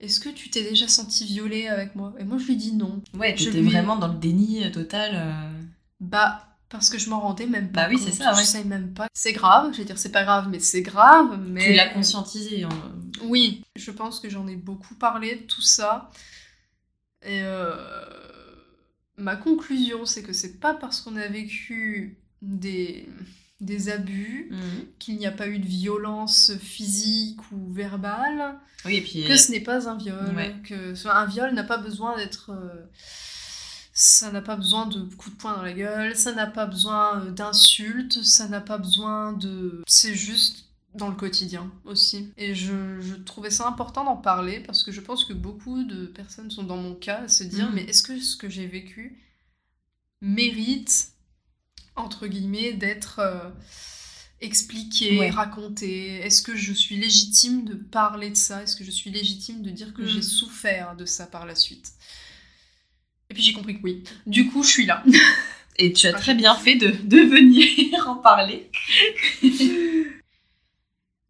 [0.00, 2.14] Est-ce que tu t'es déjà senti violée avec moi?
[2.18, 3.02] Et moi, je lui dis non.
[3.14, 5.10] Ouais, t'étais lui- vraiment dans le déni euh, total.
[5.14, 5.62] euh.
[6.00, 8.32] Bah, parce que je m'en rendais même pas Bah oui, c'est ça.
[8.32, 9.08] Je savais même pas.
[9.14, 11.38] C'est grave, je vais dire c'est pas grave, mais c'est grave.
[11.46, 12.64] Mais Tu l'as conscientisé.
[12.64, 12.68] hein.
[13.24, 16.10] Oui, je pense que j'en ai beaucoup parlé de tout ça.
[17.22, 17.74] Et euh,
[19.16, 23.08] ma conclusion, c'est que c'est pas parce qu'on a vécu des,
[23.60, 24.86] des abus, Mhm.
[24.98, 29.24] qu'il n'y a pas eu de violence physique ou verbale, Oui, et puis.
[29.24, 30.34] que ce n'est pas un viol.
[30.34, 30.54] Ouais.
[30.64, 32.50] Que un viol n'a pas besoin d'être.
[32.52, 32.86] euh,
[33.92, 37.20] ça n'a pas besoin de coups de poing dans la gueule, ça n'a pas besoin
[37.22, 39.82] euh, d'insultes, ça n'a pas besoin de.
[39.86, 40.64] C'est juste
[40.94, 42.32] dans le quotidien aussi.
[42.38, 46.06] Et je, je trouvais ça important d'en parler parce que je pense que beaucoup de
[46.06, 47.74] personnes sont dans mon cas à se dire Mhm.
[47.74, 49.20] mais est-ce que ce que j'ai vécu
[50.20, 51.08] mérite,
[52.00, 53.18] entre guillemets, d'être.
[53.20, 53.50] euh,
[54.42, 55.28] expliqué, Ouais.
[55.28, 58.62] raconté Est-ce que je suis légitime de parler de ça?
[58.62, 60.06] Est-ce que je suis légitime de dire que Mm.
[60.08, 61.92] j'ai souffert de ça par la suite?
[63.28, 64.02] Et puis j'ai compris que oui.
[64.26, 65.04] Du coup, je suis là.
[65.76, 67.66] Et tu as Ah, très bien fait de, de venir
[68.08, 68.70] en parler.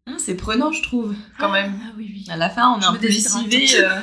[0.07, 1.77] Hein, c'est prenant, je trouve, quand même.
[1.83, 2.25] Ah oui, oui.
[2.29, 3.67] À la fin, on est un peu lessivé.
[3.83, 3.99] euh.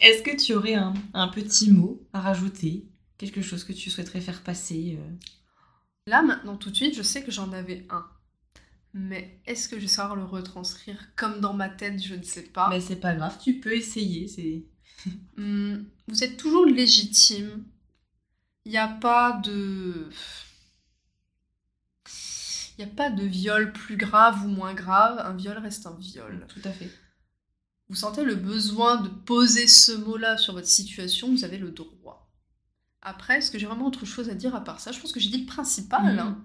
[0.00, 2.84] Est-ce que tu aurais un, un petit mot à rajouter?
[3.20, 5.10] Quelque chose que tu souhaiterais faire passer euh
[6.06, 8.06] Là, maintenant, tout de suite, je sais que j'en avais un.
[8.94, 12.02] Mais est-ce que je vais savoir le retranscrire comme dans ma tête?
[12.02, 12.70] Je ne sais pas.
[12.70, 14.26] Mais c'est pas grave, tu peux essayer.
[14.26, 14.64] C'est
[15.36, 17.66] Hum, vous êtes toujours légitime.
[18.64, 20.08] Il n'y a pas de.
[22.78, 25.18] Il n'y a pas de viol plus grave ou moins grave.
[25.18, 26.46] Un viol reste un viol.
[26.48, 26.90] tout à fait.
[27.90, 31.99] Vous sentez le besoin de poser ce mot-là sur votre situation, vous avez le droit.
[33.02, 34.92] Après, est-ce que j'ai vraiment autre chose à dire à part ça?
[34.92, 36.12] Je pense que j'ai dit le principal.
[36.12, 36.18] Mhm.
[36.18, 36.38] hein.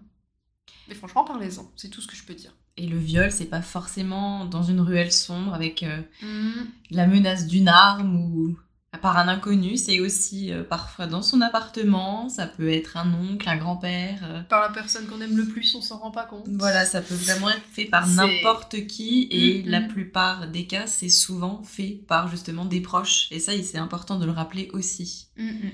[0.87, 1.69] Mais franchement, parlez-en.
[1.75, 2.53] C'est tout ce que je peux dire.
[2.77, 7.47] Et le viol, c'est pas forcément dans une ruelle sombre avec euh, Hum, la menace
[7.47, 8.57] d'une arme ou
[9.01, 9.75] par un inconnu.
[9.77, 12.29] C'est aussi euh, parfois dans son appartement.
[12.29, 14.19] Ça peut être un oncle, un grand-père.
[14.23, 16.47] euh, Par la personne qu'on aime le plus, on s'en rend pas compte.
[16.49, 19.69] Voilà, ça peut vraiment être fait par n'importe qui et Mhm.
[19.69, 23.27] la plupart des cas, c'est souvent fait par justement des proches.
[23.31, 25.27] Et ça, c'est important de le rappeler aussi.
[25.37, 25.71] Mm, mm.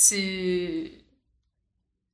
[0.00, 0.92] C'est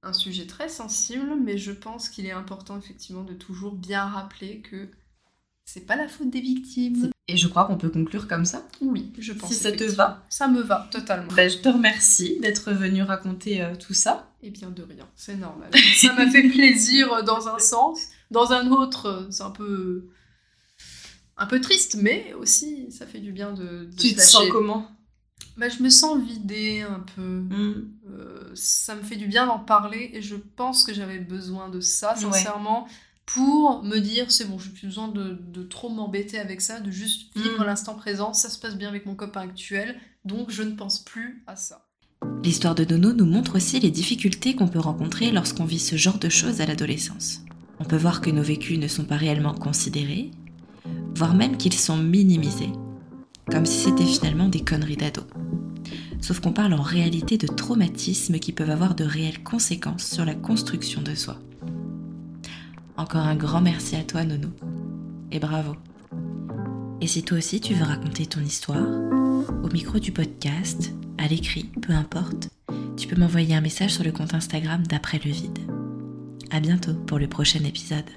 [0.02, 4.60] un sujet très sensible, mais je pense qu'il est important effectivement de toujours bien rappeler
[4.60, 4.88] que
[5.66, 7.10] c'est pas la faute des victimes.
[7.28, 8.66] Et je crois qu'on peut conclure comme ça.
[8.80, 9.52] Oui, je pense.
[9.52, 10.24] Si ça te va.
[10.30, 11.30] Ça me va, totalement.
[11.34, 14.32] Ben, je te remercie d'être venu raconter euh, tout ça.
[14.42, 15.70] Eh bien, de rien, c'est normal.
[15.96, 18.00] Ça m'a fait plaisir dans un sens.
[18.30, 20.08] Dans un autre, c'est un peu.
[21.36, 24.90] un peu triste, mais aussi ça fait du bien de, de tu te sens comment?
[25.56, 27.22] Bah, Je me sens vidée un peu.
[27.22, 27.88] Mhm.
[28.10, 31.80] Euh, ça me fait du bien d'en parler et je pense que j'avais besoin de
[31.80, 32.20] ça, Ouais.
[32.20, 32.86] sincèrement,
[33.26, 36.90] pour me dire c'est bon, j'ai plus besoin de, de trop m'embêter avec ça, de
[36.90, 37.66] juste vivre Mm.
[37.66, 38.32] l'instant présent.
[38.34, 41.86] Ça se passe bien avec mon copain actuel, donc je ne pense plus à ça.
[42.42, 46.18] L'histoire de Nono nous montre aussi les difficultés qu'on peut rencontrer lorsqu'on vit ce genre
[46.18, 47.40] de choses à l'adolescence.
[47.80, 50.30] On peut voir que nos vécus ne sont pas réellement considérés,
[51.14, 52.70] voire même qu'ils sont minimisés,
[53.50, 55.22] comme si c'était finalement des conneries d'ado.
[56.20, 60.34] Sauf qu'on parle en réalité de traumatismes qui peuvent avoir de réelles conséquences sur la
[60.34, 61.38] construction de soi.
[62.96, 64.48] Encore un grand merci à toi Nono,
[65.30, 65.74] et bravo.
[67.00, 68.86] Et si toi aussi tu veux raconter ton histoire,
[69.62, 72.48] au micro du podcast, à l'écrit, peu importe,
[72.96, 75.58] tu peux m'envoyer un message sur le compte Instagram d'après le vide.
[76.50, 78.08] À bientôt pour le prochain épisode.